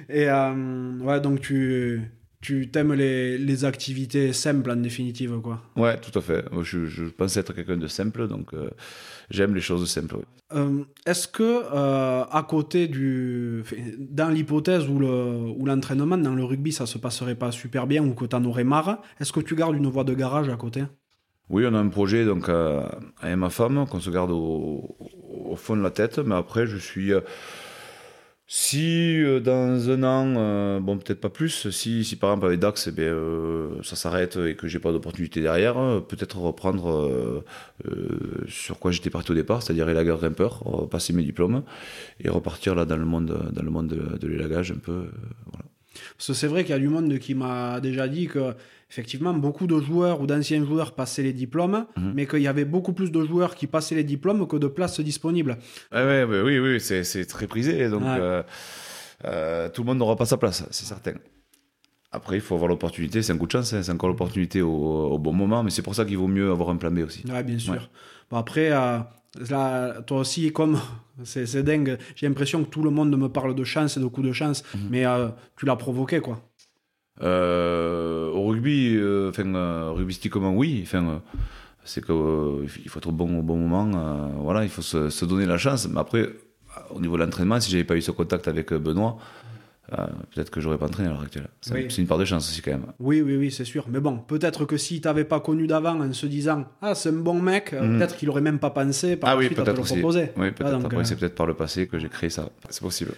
[0.09, 2.03] Et ouais, donc tu
[2.41, 5.61] tu t'aimes les, les activités simples en définitive quoi.
[5.77, 6.45] Ouais, tout à fait.
[6.63, 8.71] Je, je pense être quelqu'un de simple, donc euh,
[9.31, 10.19] j'aime les choses simples.
[10.55, 13.65] Euh, Est-ce que euh, à côté du
[13.99, 15.09] dans l'hypothèse où le
[15.59, 18.65] où l'entraînement dans le rugby ça se passerait pas super bien ou que t'en aurais
[18.65, 20.85] marre, est-ce que tu gardes une voie de garage à côté?
[21.51, 22.87] Oui, on a un projet donc euh,
[23.21, 24.97] avec ma femme qu'on se garde au,
[25.51, 27.11] au fond de la tête, mais après je suis
[28.51, 32.61] si euh, dans un an, euh, bon peut-être pas plus, si, si par exemple avec
[32.61, 36.89] Dax, eh bien, euh, ça s'arrête et que j'ai pas d'opportunité derrière, euh, peut-être reprendre
[36.91, 37.45] euh,
[37.87, 41.63] euh, sur quoi j'étais parti au départ, c'est-à-dire élageur grimpeur, passer mes diplômes
[42.21, 45.11] et repartir là dans le monde, dans le monde de, de l'élagage un peu.
[45.53, 45.67] voilà.
[46.17, 48.55] Parce que c'est vrai qu'il y a du monde qui m'a déjà dit que
[48.91, 52.13] effectivement beaucoup de joueurs ou d'anciens joueurs passaient les diplômes, Mhm.
[52.15, 55.01] mais qu'il y avait beaucoup plus de joueurs qui passaient les diplômes que de places
[55.01, 55.59] disponibles.
[55.93, 58.43] Ouais, ouais, ouais, oui, oui, c'est, c'est très prisé, donc euh,
[59.25, 61.13] euh, tout le monde n'aura pas sa place, c'est certain.
[62.11, 64.71] Après, il faut avoir l'opportunité, c'est un coup de chance, hein, c'est encore l'opportunité au,
[64.73, 67.23] au bon moment, mais c'est pour ça qu'il vaut mieux avoir un plan B aussi.
[67.31, 67.75] Ouais, bien sûr.
[67.75, 67.79] Ouais.
[68.31, 68.99] Bon, après, euh,
[69.51, 70.79] là, toi aussi, comme
[71.25, 74.27] c'est dingue, j'ai l'impression que tout le monde me parle de chance et de coups
[74.27, 74.81] de chance, Mhm.
[74.91, 76.41] mais euh, tu l'as provoqué, quoi.
[77.23, 81.21] Euh, au rugby, euh, enfin, rugbystiquement, oui, enfin,
[81.85, 85.25] c'est que euh, il faut être bon, au bon moment, voilà, il faut se, se
[85.25, 86.29] donner la chance, mais après,
[86.91, 89.19] au niveau de l'entraînement, si j'avais pas eu ce contact avec Benoît,
[89.97, 91.49] euh, peut-être que j'aurais pas entraîné à l'heure actuelle.
[91.61, 91.87] C'est Oui.
[91.99, 92.87] une part de chance aussi quand même.
[92.99, 93.87] Oui, oui, oui, c'est sûr.
[93.89, 97.13] Mais bon, peut-être que si t'avais pas connu d'avant en se disant Ah, c'est un
[97.13, 97.99] bon mec, Mhm.
[97.99, 99.83] peut-être qu'il aurait même pas pensé par ah la oui, suite à te peut-être le
[99.83, 99.95] aussi.
[99.95, 100.31] proposer.
[100.37, 100.75] Oui, peut-être.
[100.75, 102.49] Ah, Après, euh, c'est peut-être par le passé que j'ai créé ça.
[102.69, 103.13] C'est possible.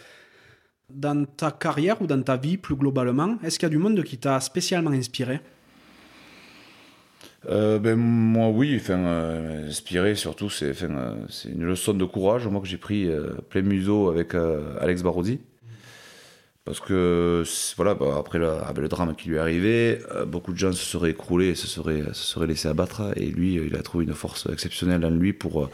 [0.92, 4.02] Dans ta carrière ou dans ta vie plus globalement, est-ce qu'il y a du monde
[4.02, 5.40] qui t'a spécialement inspiré?
[7.48, 12.04] Euh, ben, moi, oui, enfin, euh, inspiré surtout, c'est enfin, euh, c'est une leçon de
[12.04, 15.40] courage, moi, que j'ai pris euh, plein museau avec Alex Barozzi.
[16.64, 17.42] Parce que,
[17.76, 21.10] voilà, bah, après le, drame qui lui est arrivé, euh, beaucoup de gens se seraient
[21.10, 23.02] écroulés, seraient, se seraient laissés abattre.
[23.16, 25.70] Et lui, euh, il a trouvé une force exceptionnelle en lui pour, euh,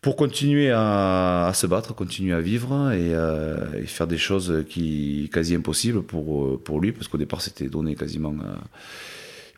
[0.00, 5.28] pour continuer à, se battre, continuer à vivre et, euh, et faire des choses qui
[5.32, 8.34] quasi impossibles pour, pour lui, parce qu'au départ, c'était donné quasiment.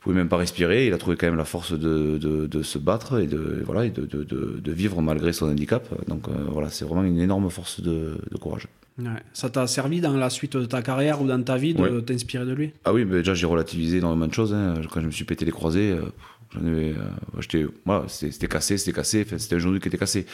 [0.03, 0.87] Pouvait même pas respirer.
[0.87, 3.85] Il a trouvé quand même la force de, de, de se battre et de voilà
[3.87, 5.89] et de, de, vivre malgré son handicap.
[6.09, 8.67] Donc euh, voilà, c'est vraiment une énorme force de, de courage.
[8.99, 9.07] Ouais.
[9.33, 12.03] Ça t'a servi dans la suite de ta carrière ou dans ta vie de Ouais.
[12.03, 12.73] t'inspirer de lui?
[12.85, 14.53] Ah oui, mais déjà j'ai relativisé énormément de choses.
[14.53, 14.75] hein.
[14.91, 16.03] Quand je me suis pété les croisés, euh,
[16.53, 19.25] j'en avais, euh, j'étais, voilà, c'était cassé, c'était cassé.
[19.39, 20.27] C'était un genou qui était cassé.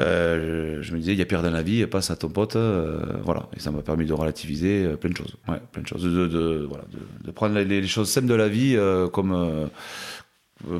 [0.00, 2.56] Euh, je, me disais, il y a pire dans la vie, passe à ton pote,
[2.56, 3.48] euh, voilà.
[3.56, 5.36] Et ça m'a permis de relativiser euh, plein de choses.
[5.46, 6.02] Ouais, plein de choses.
[6.02, 8.76] De, de, voilà, de, de prendre les, les choses simples de la vie
[9.12, 9.68] comme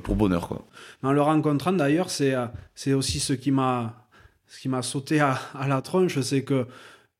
[0.02, 0.64] pour bonheur, quoi.
[1.02, 2.34] En le rencontrant d'ailleurs, c'est
[2.74, 4.06] c'est aussi ce qui m'a
[4.46, 6.66] ce qui m'a sauté à, à la tronche, c'est que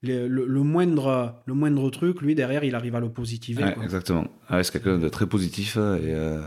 [0.03, 3.65] les- le, le moindre le moindre truc, lui derrière, il arrive à le positiver.
[3.65, 3.83] Ouais, quoi.
[3.85, 4.25] exactement.
[4.51, 5.77] Ouais, c'est quelqu'un de très positif.
[5.77, 6.41] Et, euh,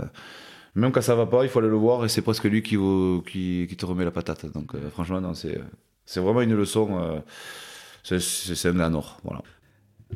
[0.78, 2.75] même quand ça va pas, il faut aller le voir et c'est presque lui qui,
[2.75, 4.45] vous- qui, qui te remet la patate.
[4.53, 5.59] Donc euh, franchement, non, c'est,
[6.05, 6.99] c'est vraiment une leçon.
[7.01, 7.19] euh,
[8.03, 9.19] c'est, un gars en or.
[9.23, 9.41] Voilà.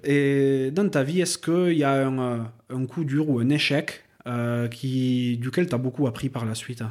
[0.03, 2.39] Et dans ta vie, est-ce qu'il y a un, euh,
[2.70, 6.55] un coup dur ou un échec euh, qui, duquel tu as beaucoup appris par la
[6.55, 6.84] suite?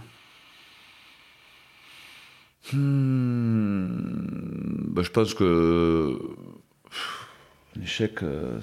[2.73, 3.87] Hmm,
[4.95, 6.19] bah, je pense que.
[7.79, 8.23] Un échec.
[8.23, 8.59] euh,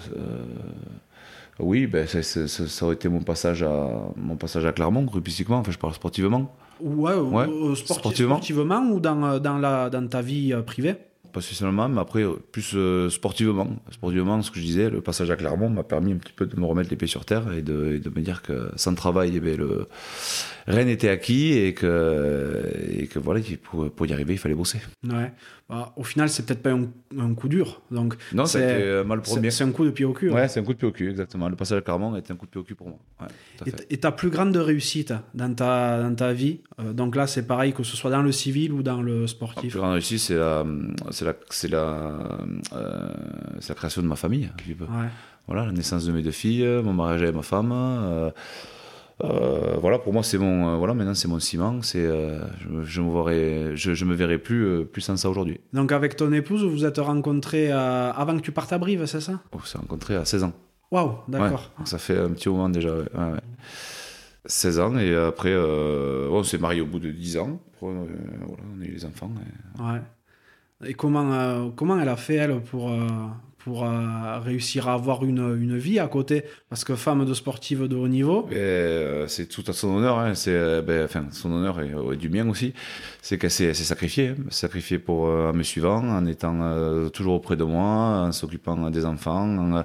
[1.60, 5.06] oui, ben, ça, ça- ça- ça aurait été mon passage à, mon passage à Clermont,
[5.12, 6.54] rugbystiquement, enfin je parle sportivement.
[6.80, 8.36] Ouais, euh, Ouais, euh, sporti- sportivement.
[8.36, 10.96] sportivement ou dans, euh, dans, la, dans ta vie privée?
[11.34, 13.68] Pas spécialement, mais après, plus euh, sportivement.
[13.92, 16.58] Sportivement, ce que je disais, le passage à Clermont m'a permis un petit peu de
[16.60, 19.34] me remettre les pieds sur terre et de, et de me dire que sans travail,
[19.36, 19.88] eh ben, le...
[20.68, 22.64] rien n'était acquis et que,
[22.98, 24.80] et que voilà, pour, pour y arriver, il fallait bosser.
[25.08, 25.32] Ouais.
[25.70, 26.86] Bah, au final, c'est peut-être pas un,
[27.20, 27.82] un coup dur.
[27.92, 30.32] Donc, Non, C'est- euh, mal pour c'est un coup de pied au cul.
[30.32, 30.36] hein.
[30.36, 31.50] Ouais, c'est un coup de pied au cul, exactement.
[31.50, 33.00] Le passage à Clermont a été un coup de pied au cul pour moi.
[33.20, 37.46] Ouais, Et, ta plus grande réussite dans ta, dans ta vie, euh, donc là c'est
[37.46, 39.72] pareil que ce soit dans le civil ou dans le La sportif.
[39.72, 40.64] plus grande réussite, c'est la,
[41.18, 41.86] c'est la, c'est la,
[42.74, 43.10] euh,
[43.60, 44.46] c'est la création de ma famille.
[44.46, 44.86] un petit peu.
[44.86, 45.10] Ouais.
[45.48, 47.72] Voilà, la naissance de mes deux filles, mon mariage avec ma femme.
[47.74, 48.32] euh,
[49.24, 51.82] euh, voilà, pour moi, c'est mon, voilà, maintenant c'est mon ciment.
[51.82, 55.60] C'est, je, je me verrai, je, je me verrai plus, plus sans ça aujourd'hui.
[55.74, 59.22] Donc avec ton épouse, vous vous êtes rencontrés avant que tu partes à Brive, c'est
[59.22, 59.40] ça?
[59.54, 60.54] On s'est rencontrés à 16 ans.
[60.92, 61.72] Waouh, d'accord.
[61.80, 62.90] Ouais, ça fait un petit moment déjà.
[62.96, 63.40] ouais, ouais, ouais.
[64.46, 67.60] 16 ans et après, euh, on s'est mariés au bout de 10 ans.
[67.76, 68.06] Après, euh,
[68.46, 69.32] voilà, on a eu les enfants.
[69.36, 70.00] et- Ouais.
[70.86, 73.08] Et comment, euh, comment elle a fait, elle, pour, euh,
[73.58, 76.44] pour euh, réussir à avoir une, une vie à côté?
[76.70, 80.36] Parce que femme de sportive de haut niveau, euh, c'est tout à son honneur, hein,
[80.36, 82.76] c'est ben, enfin son honneur et, du mien aussi.
[83.24, 88.28] C'est qu'elle s'est sacrifiée, hein, sacrifiée pour me suivant, en étant toujours auprès de moi,
[88.28, 89.84] en s'occupant des enfants,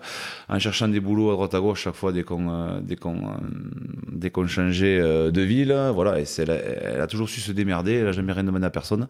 [0.51, 3.39] en, cherchant des boulots à droite à gauche chaque fois dès qu'on dès qu'on
[4.13, 6.21] dès qu'on changeait de ville, voilà.
[6.21, 9.09] Et elle, elle a toujours su se démerder, elle a jamais rien demandé à personne.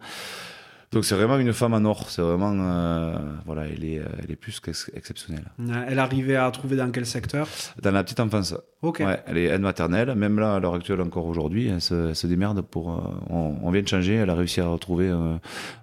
[0.93, 3.15] Donc c'est vraiment une femme en or, c'est vraiment euh,
[3.45, 5.45] voilà, elle est elle est plus qu'exceptionnelle.
[5.59, 7.47] euh, elle arrivait à trouver dans quel secteur?
[7.81, 8.55] Dans la petite enfance.
[8.81, 8.99] Ok.
[8.99, 12.15] Ouais, elle est aide maternelle, même là, à l'heure actuelle, encore aujourd'hui, elle se, elle
[12.15, 12.91] se démerde pour.
[12.93, 15.35] euh, on, on vient de changer, elle a réussi à retrouver euh,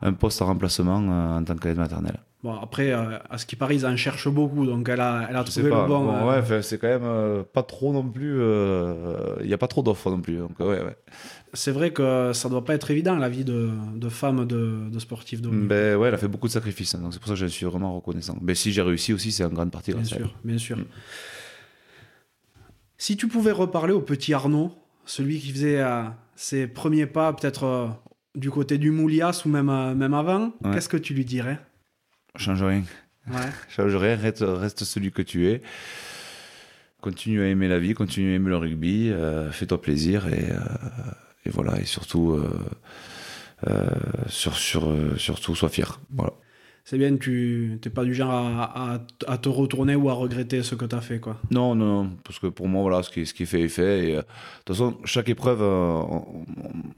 [0.03, 2.19] un poste en remplacement euh, en tant qu'aide maternelle.
[2.43, 5.37] Bon, après, euh, à ce qui paraît, ils en cherchent beaucoup, donc elle a, elle
[5.37, 5.87] a trouvé le bon.
[6.07, 8.41] Bon, euh, ouais, c'est quand même euh, pas trop non plus.
[9.43, 10.39] Il n'y a pas trop d'offres non plus.
[10.39, 10.97] Donc, ouais, ouais.
[11.53, 14.99] C'est vrai que ça doit pas être évident, la vie de, de femme de, de
[14.99, 15.67] sportive de niveau.
[15.67, 17.47] Ben, ouais, elle a fait beaucoup de sacrifices, hein, donc c'est pour ça que je
[17.47, 18.39] suis vraiment reconnaissant.
[18.41, 20.23] Mais si j'ai réussi aussi, c'est en grande partie Bien grâce à elle.
[20.23, 20.79] sûr, bien sûr.
[20.79, 20.85] Mm.
[22.97, 24.73] Si tu pouvais reparler au petit Arnaud,
[25.05, 25.83] celui qui faisait
[26.37, 27.91] ses premiers pas, peut-être
[28.35, 30.71] du côté du Moulias ou même, même avant, Ouais.
[30.73, 31.59] qu'est-ce que tu lui dirais?
[32.37, 32.83] Change rien.
[33.29, 33.51] Ouais.
[33.69, 35.63] Change rien, reste, reste celui que tu es.
[37.01, 40.59] Continue à aimer la vie, continue à aimer le rugby, euh, fais-toi plaisir et, euh,
[41.47, 42.39] et voilà, et surtout,
[43.67, 43.89] euh,
[44.29, 45.99] sur, sur, surtout, sois fier.
[46.11, 46.33] Voilà.
[46.91, 48.99] C'est bien, tu n'es pas du genre à,
[49.39, 51.21] te retourner ou à regretter ce que tu as fait.
[51.21, 51.37] quoi.
[51.53, 54.17] Non, non, parce que pour moi, voilà, ce qui, ce qui fait est fait.
[54.17, 54.25] Euh, de
[54.65, 56.03] toute façon, chaque épreuve, euh,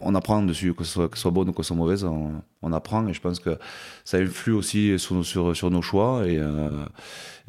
[0.01, 2.05] on, apprend dessus, que ce soit, que ce soit bonne ou que ce soit mauvaise,
[2.05, 3.07] on, apprend.
[3.07, 3.59] Et je pense que
[4.03, 6.27] ça influe aussi sur, sur, sur nos choix.
[6.27, 6.71] Et, euh,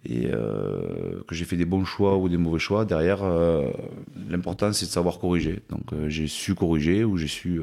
[0.04, 3.24] et que j'ai fait des bons choix ou des mauvais choix, derrière,
[4.30, 5.62] l'important, c'est de savoir corriger.
[5.70, 7.62] Donc, j'ai su corriger ou j'ai su.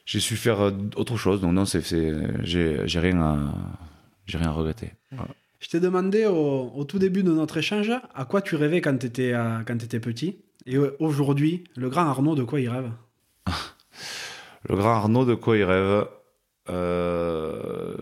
[0.00, 1.82] Euh, j'ai su faire euh, autre chose, donc non, c'est,
[2.42, 3.54] j'ai, rien à,
[4.26, 4.92] j'ai rien à regretter.
[5.12, 5.30] Voilà.
[5.60, 8.96] Je t'ai demandé au, au tout début de notre échange à quoi tu rêvais quand
[8.96, 10.38] tu étais, petit?
[10.66, 12.90] Et euh, aujourd'hui, le grand Arnaud, de quoi il rêve?
[14.68, 16.06] Le grand Arnaud, de quoi il rêve?
[16.68, 17.96] Euh...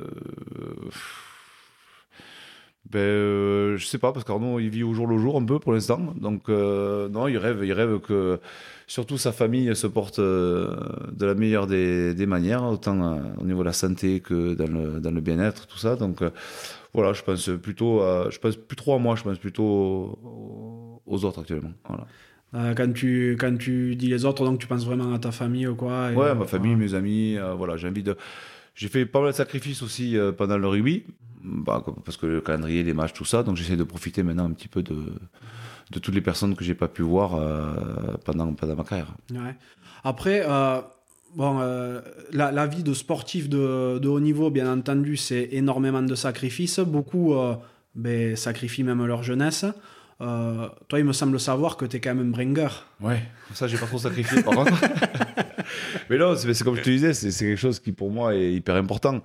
[2.90, 5.60] ben, euh, Je sais pas, parce qu'Arnaud, il vit au jour le jour un peu
[5.60, 6.00] pour l'instant.
[6.16, 8.40] Donc, euh, non, il rêve, il rêve que
[8.88, 10.74] surtout sa famille se porte euh,
[11.12, 14.66] de la meilleure des, des manières, autant euh, au niveau de la santé que dans
[14.66, 15.94] le, dans le bien-être, tout ça.
[15.94, 16.30] Donc, euh,
[16.94, 20.18] voilà, je pense plutôt, à- je pense plus trop à moi, je pense plutôt
[21.06, 21.72] aux, autres actuellement.
[21.86, 22.06] Voilà.
[22.54, 25.66] Euh, quand, tu, quand tu dis les autres, donc tu penses vraiment à ta famille
[25.66, 28.16] ou quoi et- Ouais, ma famille, mes amis, euh, voilà, j'ai envie de.
[28.74, 31.02] J'ai fait pas mal de sacrifices aussi pendant le rugby,
[31.42, 34.52] bah, parce que le calendrier, les matchs, tout ça, donc j'essaie de profiter maintenant un
[34.52, 34.94] petit peu de,
[35.90, 37.72] de toutes les personnes que j'ai pas pu voir euh,
[38.24, 39.14] pendant, pendant ma carrière.
[39.32, 39.54] Ouais.
[40.04, 40.80] Après, euh,
[41.34, 42.00] bon, euh,
[42.32, 46.80] la, la vie de sportif de, de haut niveau, bien entendu, c'est énormément de sacrifices.
[46.80, 47.54] Beaucoup euh,
[47.94, 49.64] ben, sacrifient même leur jeunesse.
[50.20, 52.68] Euh, toi, il me semble savoir que tu es quand même un bringer.
[53.00, 53.22] Ouais,
[53.54, 54.72] ça, j'ai pas trop sacrifié par contre.
[56.10, 58.52] Mais non, c'est comme je te disais, c'est c'est quelque chose qui pour moi est
[58.52, 59.20] hyper important.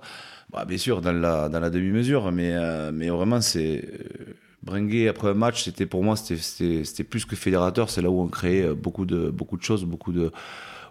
[0.52, 3.82] Bah, bien sûr, dans la, dans la demi-mesure, mais, euh, mais vraiment, c'est.
[3.88, 4.34] euh,
[4.64, 7.90] Bringuer après un match, c'était pour moi, c'était- plus que fédérateur.
[7.90, 10.32] C'est là où on créait euh, beaucoup de, beaucoup de choses, beaucoup de.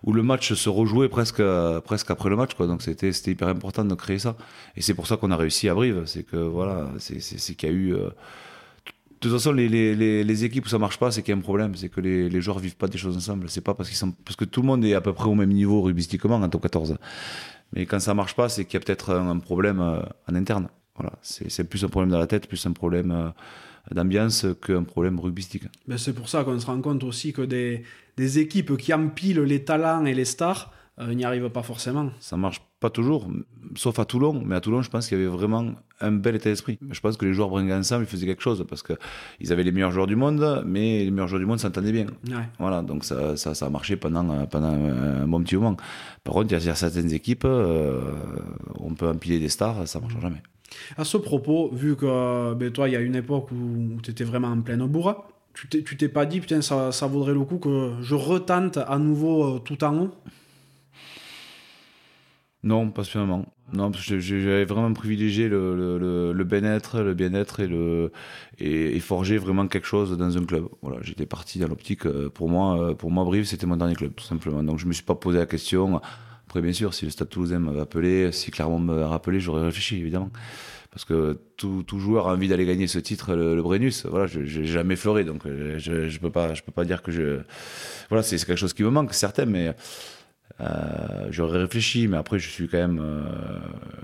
[0.04, 2.54] où le match se rejouait presque, euh, presque après le match.
[2.56, 2.68] Quoi.
[2.68, 4.36] Donc c'était hyper important de créer ça.
[4.76, 6.04] Et c'est pour ça qu'on a réussi à Brive.
[6.06, 7.94] C'est que voilà, c'est qu'il y a eu.
[7.96, 8.10] euh,
[9.22, 11.40] de toute façon, les, les, les, équipes où ça marche pas, c'est qu'il y a
[11.40, 11.76] un problème.
[11.76, 13.50] C'est que les, les joueurs vivent pas des choses ensemble.
[13.50, 15.36] C'est pas parce qu'ils sont, parce que tout le monde est à peu près au
[15.36, 16.98] même niveau rugbystiquement en top 14.
[17.74, 20.68] Mais quand ça marche pas, c'est qu'il y a peut-être un, problème en interne.
[20.96, 21.14] Voilà.
[21.22, 23.30] C'est, plus un problème dans la tête, plus un problème euh,
[23.94, 25.64] d'ambiance qu'un problème rugbystique.
[25.88, 27.84] Ben, c'est pour ça qu'on se rend compte aussi que des,
[28.18, 32.12] des équipes qui empilent les talents et les stars euh, n'y arrivent pas forcément.
[32.20, 33.28] Ça marche pas toujours,
[33.76, 34.44] sauf à Toulon.
[34.46, 36.78] Mais à Toulon, je pense qu'il y avait vraiment un bel état d'esprit.
[36.92, 38.94] Je pense que les joueurs bringués ensemble, ils faisaient quelque chose parce que
[39.40, 42.06] ils avaient les meilleurs joueurs du monde, mais les meilleurs joueurs du monde s'entendaient bien.
[42.28, 42.44] Ouais.
[42.60, 45.76] Voilà, donc ça, ça, ça a marché pendant, pendant un bon petit moment.
[46.24, 48.02] Par contre, il y a- certaines équipes, euh,
[48.76, 50.44] on peut empiler des stars, ça marchera jamais.
[50.98, 54.24] À ce propos, vu que ben, toi, il y a une époque où, tu étais
[54.24, 57.94] vraiment en pleine bourre, tu t'es, pas dit, putain, ça, ça vaudrait le coup que
[58.02, 60.12] je retente à nouveau euh, tout en haut
[62.64, 63.46] Non, pas spécialement.
[63.72, 67.70] Non, j'avais vraiment privilégié le, bien-être, le bien-être et
[68.60, 70.68] et, forger vraiment quelque chose dans un club.
[70.82, 72.06] Voilà, j'étais parti dans l'optique.
[72.06, 74.64] euh, Pour moi, euh, pour moi, Brive, c'était mon dernier club, tout simplement.
[74.64, 76.02] Donc, je me suis pas posé la question.
[76.54, 79.98] Après, bien sûr, si le Stade Toulousain m'avait appelé, si Clermont m'avait rappelé, j'aurais réfléchi,
[79.98, 80.30] évidemment.
[80.92, 84.06] Parce que tout, tout joueur a envie d'aller gagner ce titre, le, le Brennus.
[84.06, 87.12] Voilà, je j'ai jamais fleuré, donc euh, je, je peux pas, peux pas dire que
[87.12, 87.40] je.
[88.10, 89.74] Voilà, c'est quelque chose qui me manque, certain, mais
[90.62, 92.08] euh, j'aurais réfléchi.
[92.08, 93.24] Mais après, je suis quand même euh,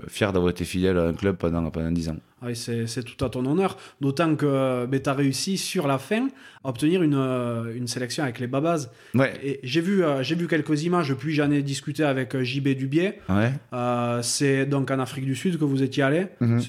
[0.08, 2.16] fier d'avoir été fidèle à un club pendant pendant dix ans.
[2.42, 3.76] Ah Oui, c'est tout à ton honneur.
[4.00, 6.28] D'autant que tu as réussi sur la fin
[6.64, 8.88] à obtenir une, euh, une sélection avec les Babas.
[9.14, 13.14] Ouais, j'ai vu, euh, vu quelques images, puis j'en ai discuté avec euh, JB Dubier.
[13.28, 13.52] ouais.
[13.72, 16.26] Euh, c'est donc en Afrique du Sud que vous étiez allé.
[16.40, 16.60] Mhm.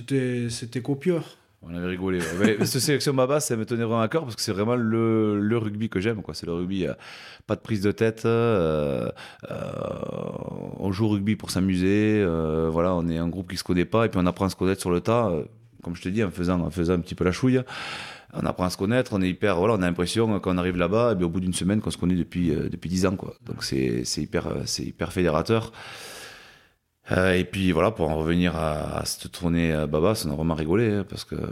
[0.50, 1.20] C'était copieux.
[1.64, 2.20] On avait rigolé.
[2.20, 2.58] ouais.
[2.60, 5.58] Mais, cette sélection Baba, ça me tenait vraiment à cœur parce que c'est vraiment le,
[5.58, 6.22] rugby que j'aime.
[6.34, 6.94] C'est le rugby, euh,
[7.46, 8.26] pas de prise de tête.
[8.26, 9.10] euh,
[9.50, 9.56] euh,
[10.80, 12.26] on joue au rugby pour s'amuser.
[12.70, 14.56] voilà, on est un groupe qui se connaît pas et puis on apprend à se
[14.56, 15.32] connaître sur le tas.
[15.84, 17.62] comme je te dis, en faisant, en faisant un petit peu la chouille.
[18.34, 20.78] On apprend à se connaître, on est hyper, voilà, on a l'impression quand on arrive
[20.78, 23.12] là-bas, et bien, au bout d'une semaine, qu'on se connaît depuis euh, depuis dix ans.
[23.46, 25.72] Donc c'est hyper c'est hyper fédérateur.
[27.12, 30.36] Euh, et puis voilà, pour en revenir à, à cette tournée à Babas, on a
[30.36, 31.48] vraiment rigolé hein, parce que euh,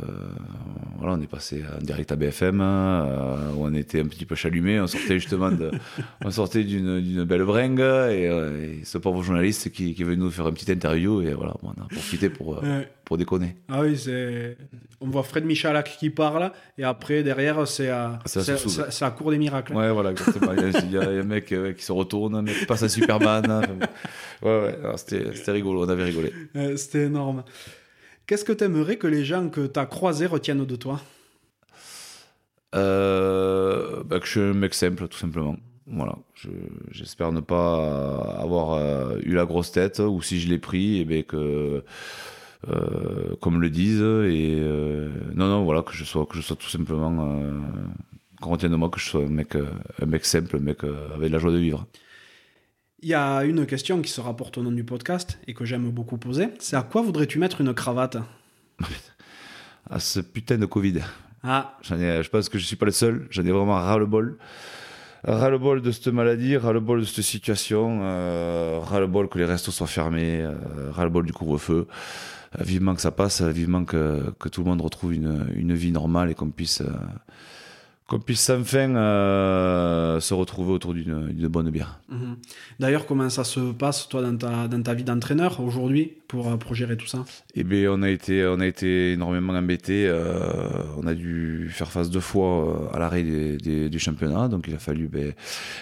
[0.98, 4.36] voilà, on est passé en direct à BFM euh, où on était un petit peu
[4.36, 4.80] chalumé.
[4.80, 5.72] On sortait justement de,
[6.26, 7.84] on sortait d'une belle bringue et,
[8.28, 11.34] euh, et ce pauvre journaliste qui, qui est venu nous faire une petite interview et
[11.34, 12.88] voilà, on a profité pour euh, Ouais.
[13.10, 13.56] Pour déconner.
[13.70, 14.56] Ah oui, c'est...
[15.02, 19.74] on voit Fred Michalak qui parle, et après, derrière, c'est, Ça se c'est, des miracles.
[19.74, 20.12] Ouais, voilà.
[20.12, 22.66] Il y a, il y a un mec euh, qui se retourne, un mec qui
[22.68, 23.50] passe à Superman.
[23.50, 23.62] hein.
[24.44, 26.32] Ouais, ouais, alors, c'était c'était rigolo, on avait rigolé.
[26.56, 27.44] Euh, c'était énorme.
[28.28, 31.02] Qu'est-ce que tu aimerais que les gens que tu as croisés retiennent de toi?
[32.76, 35.56] Euh, bah, que je suis un mec simple, tout simplement.
[35.88, 36.16] Voilà.
[36.36, 36.50] Je-
[36.92, 41.06] J'espère ne pas avoir euh, eu la grosse tête, ou si je l'ai pris, et
[41.06, 41.84] ben que,
[42.68, 46.56] euh, comme le disent, et euh, non, non, voilà, que je sois, que je sois
[46.56, 47.60] tout simplement, euh,
[48.42, 51.30] qu'on retienne de moi que je sois un mec, un mec simple, un mec avec
[51.30, 51.88] de la joie de vivre.
[53.02, 55.90] Il y a une question qui se rapporte au nom du podcast et que j'aime
[55.90, 56.50] beaucoup poser.
[56.60, 58.18] C'est à quoi voudrais-tu mettre une cravate?
[59.92, 61.00] À ce putain de Covid.
[61.42, 63.28] Ah, ai, je pense que je suis pas le seul.
[63.32, 64.38] J'en ai vraiment ras-le-bol.
[65.24, 70.42] Ras-le-bol de cette maladie, ras-le-bol de cette situation, euh, ras-le-bol que les restos soient fermés,
[70.42, 70.56] euh,
[70.92, 71.88] ras-le-bol du couvre-feu.
[72.58, 75.74] Euh, vivement que ça passe, euh, vivement que, que tout le monde retrouve une, une
[75.74, 76.90] vie normale et qu'on puisse, euh,
[78.10, 82.00] qu'on puisse enfin euh, se retrouver autour d'une bonne bière.
[82.10, 82.38] mhm.
[82.80, 86.58] D'ailleurs, comment ça se passe, toi, dans ta, dans ta vie d'entraîneur aujourd'hui, pour, euh,
[86.58, 87.24] pour gérer tout ça?
[87.56, 90.08] Eh bien, on a été, on a été énormément embêtés.
[90.08, 90.40] euh,
[90.98, 92.50] on a dû faire face deux fois
[92.92, 95.34] euh, à l'arrêt des- des- du championnat, donc il a fallu ben,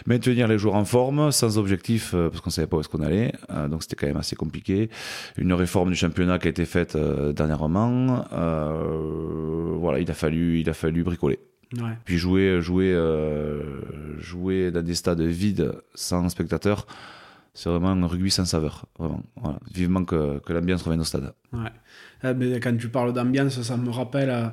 [0.06, 3.02] maintenir les joueurs en forme, sans objectif, euh, parce qu'on savait pas où est-ce qu'on
[3.04, 3.32] allait.
[3.52, 4.90] Euh, donc c'était quand même assez compliqué.
[5.38, 8.26] Une réforme du championnat qui a été faite euh, dernièrement.
[8.34, 11.40] Euh, voilà, il a fallu, il a fallu bricoler.
[11.74, 11.98] Ouais.
[12.06, 13.82] Puis jouer, jouer, euh,
[14.20, 16.88] jouer dans des stades vides, sans spectateurs.
[17.54, 19.24] C'est vraiment un rugby sans saveur, vraiment.
[19.36, 19.60] Voilà.
[19.74, 21.34] Vivement que, que l'ambiance revienne au stade.
[21.52, 21.72] Ouais.
[22.24, 24.30] Eh quand tu parles d'ambiance, ça me rappelle.
[24.30, 24.48] euh,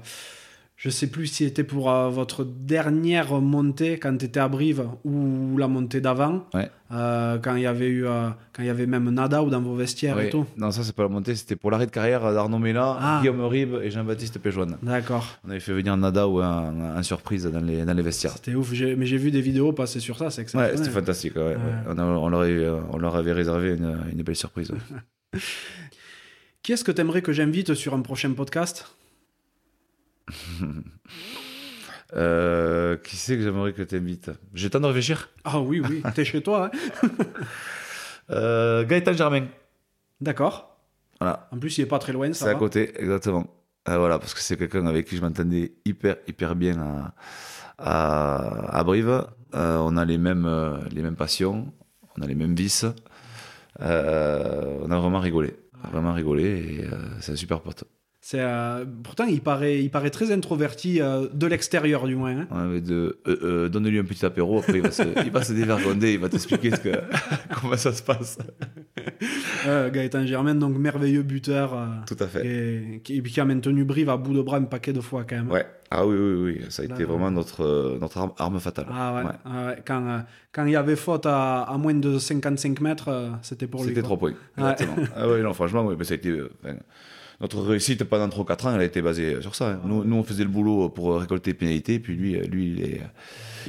[0.77, 4.87] je sais plus si c'était pour euh, votre dernière montée quand tu étais à Brive
[5.05, 6.47] ou la montée d'avant.
[6.53, 6.69] Ouais.
[6.91, 9.61] Euh, quand il y avait eu, euh, quand il y avait même Nada ou dans
[9.61, 10.47] vos vestiaires et tout.
[10.57, 13.19] Non, ça, c'est pas la montée, c'était pour l'arrêt de carrière d'Arnaud Mella, Ah.
[13.21, 14.77] Guillaume Ribes et Jean-Baptiste Péjoine.
[14.83, 15.39] D'accord.
[15.47, 18.33] On avait fait venir Nada ou un, un surprise dans les, dans les vestiaires.
[18.33, 18.73] C'était ouf.
[18.73, 20.31] Mais j'ai vu des vidéos passer sur ça.
[20.31, 20.79] C'est Ouais, exceptionnel.
[20.79, 21.37] c'était fantastique.
[21.37, 21.55] ouais, ouais.
[21.55, 21.59] Ouais.
[21.89, 24.71] On, a- on, leur avait, on leur avait réservé une, une belle surprise.
[24.73, 25.41] ouais.
[26.63, 28.87] Qui est-ce que tu aimerais que j'invite sur un prochain podcast?
[32.17, 35.31] Euh, qui c'est que j'aimerais que tu invites J'ai le temps de réfléchir?
[35.43, 36.01] Ah oui, oui.
[36.15, 36.71] T'es chez toi.
[37.03, 37.09] hein
[38.31, 39.47] Euh, Gaëtan Germain.
[40.21, 40.79] D'accord.
[41.21, 42.29] Voilà, En plus, il est pas très loin.
[42.29, 42.59] c'est Ça à va.
[42.59, 43.47] côté, exactement.
[43.89, 47.15] Euh, voilà, parce que c'est quelqu'un avec qui je m'entendais hyper, hyper bien à,
[47.79, 49.27] à, à Brive.
[49.53, 50.49] On a les mêmes,
[50.93, 51.73] les mêmes passions,
[52.17, 52.87] on a les mêmes vices.
[53.81, 53.85] On
[54.91, 55.57] a vraiment rigolé.
[55.93, 56.85] Vraiment rigolé et
[57.21, 57.85] c'est un super pote.
[58.27, 62.47] C'est euh, pourtant il paraît, il paraît très introverti euh, de l'extérieur du moins.
[62.51, 62.81] hein.
[62.83, 66.19] De, euh, donne-lui un petit apéro, après il va se, il va se dévergonder, il
[66.21, 66.89] va t'expliquer ce que,
[67.61, 68.39] comment ça se passe.
[69.67, 72.47] Gaëtan Germain, donc merveilleux buteur, Tout à fait.
[72.47, 75.37] et, qui, qui a maintenu Brive à bout de bras un paquet de fois quand
[75.37, 75.51] même.
[75.51, 75.67] Ouais.
[75.91, 78.87] Ah oui, oui, oui, ça a été vraiment notre, notre arme, arme fatale.
[78.91, 79.31] Ah ouais, Ouais.
[79.45, 79.83] ah ouais.
[79.87, 83.91] Quand, quand il y avait faute à, à moins de 55 mètres, c'était pour lui.
[83.91, 84.17] C'était quoi.
[84.17, 84.35] trois points.
[84.57, 84.73] Ouais.
[84.73, 84.97] Exactement.
[85.15, 86.35] ah oui, non, franchement, oui, mais ça a été.
[86.65, 86.77] enfin,
[87.45, 89.73] notre réussite pendant 3-4 ans, elle a été basée sur ça.
[89.73, 89.81] hein.
[89.85, 93.01] Nous, nous, on faisait le boulot pour récolter les pénalités, puis lui, lui il, est,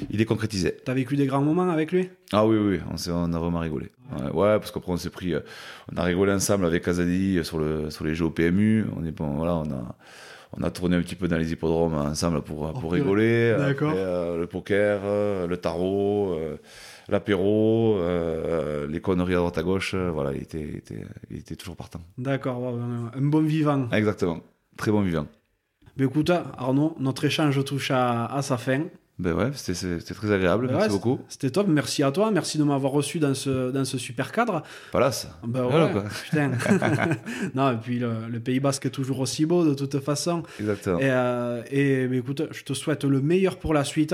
[0.09, 0.77] il est concrétisé.
[0.85, 2.09] T'as vécu des grands moments avec lui?
[2.31, 3.91] Ah oui, oui, on, on a vraiment rigolé.
[4.17, 5.33] Ouais, ouais, parce qu'après, on s'est pris.
[5.33, 5.41] euh,
[5.93, 8.85] On a rigolé ensemble avec Azadi sur, le, sur les jeux au PMU.
[8.95, 9.95] On, est, bon, voilà, on, a,
[10.57, 13.55] on a tourné un petit peu dans les hippodromes ensemble pour, pour rigoler.
[13.57, 13.89] D'accord.
[13.89, 16.57] Après, euh, le poker, euh, le tarot, euh,
[17.09, 19.95] l'apéro, euh, les conneries à droite à gauche.
[19.95, 22.01] voilà, il était, il était, il était toujours partant.
[22.17, 23.89] D'accord, un bon vivant.
[23.91, 24.39] Exactement.
[24.77, 25.27] Très bon vivant.
[25.97, 28.83] Mais écoute, Arnaud, notre échange touche à, à sa fin.
[29.17, 30.67] Ben ouais, c'était très agréable.
[30.67, 31.19] Ben Merci ouais, beaucoup.
[31.29, 34.61] C'était top, merci à toi, merci de m'avoir reçu dans ce, dans ce super cadre.
[34.91, 35.29] Ça.
[35.47, 36.03] Ben Voilà, quoi.
[36.23, 36.51] putain.
[37.55, 40.43] non, et puis le, le Pays Basque est toujours aussi beau de toute façon.
[40.59, 40.99] Exactement.
[40.99, 44.13] Et, euh, et ben, écoute, je te souhaite le meilleur pour la suite.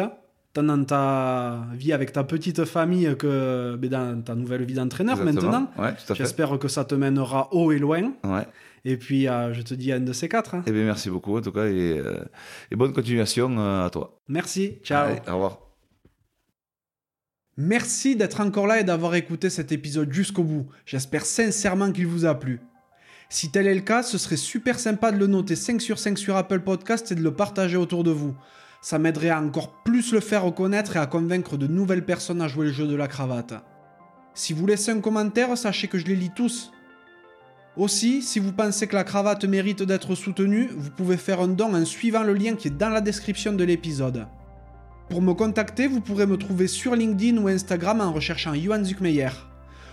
[0.53, 5.17] Tant dans ta vie avec ta petite famille que ben, dans ta nouvelle vie d'entraîneur
[5.17, 5.71] maintenant.
[5.79, 5.93] Ouais.
[6.13, 8.11] J'espère que ça te mènera haut et loin.
[8.23, 8.45] Ouais.
[8.83, 10.55] Et puis, euh, je te dis à un de ces quatre.
[10.55, 10.63] hein.
[10.65, 12.23] Eh bien, merci beaucoup, en tout cas, et, euh,
[12.71, 14.17] et bonne continuation euh, à toi.
[14.27, 15.07] Merci, ciao.
[15.09, 15.59] Allez, au revoir.
[17.57, 20.67] Merci d'être encore là et d'avoir écouté cet épisode jusqu'au bout.
[20.85, 22.59] J'espère sincèrement qu'il vous a plu.
[23.29, 26.17] Si tel est le cas, ce serait super sympa de le noter 5 sur 5
[26.17, 28.35] sur Apple Podcast et de le partager autour de vous.
[28.81, 32.47] Ça m'aiderait à encore plus le faire reconnaître et à convaincre de nouvelles personnes à
[32.47, 33.53] jouer le jeu de la cravate.
[34.33, 36.71] Si vous laissez un commentaire, sachez que je les lis tous.
[37.77, 41.73] Aussi, si vous pensez que la cravate mérite d'être soutenue, vous pouvez faire un don
[41.73, 44.27] en suivant le lien qui est dans la description de l'épisode.
[45.09, 49.29] Pour me contacter, vous pourrez me trouver sur LinkedIn ou Instagram en recherchant Johan Zuckmeyer.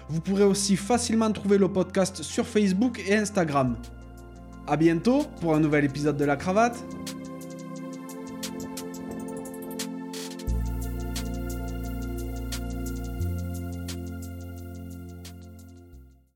[0.08, 3.76] Vous pourrez aussi facilement trouver le podcast sur Facebook et Instagram.
[4.66, 6.84] A bientôt pour un nouvel épisode de la cravate.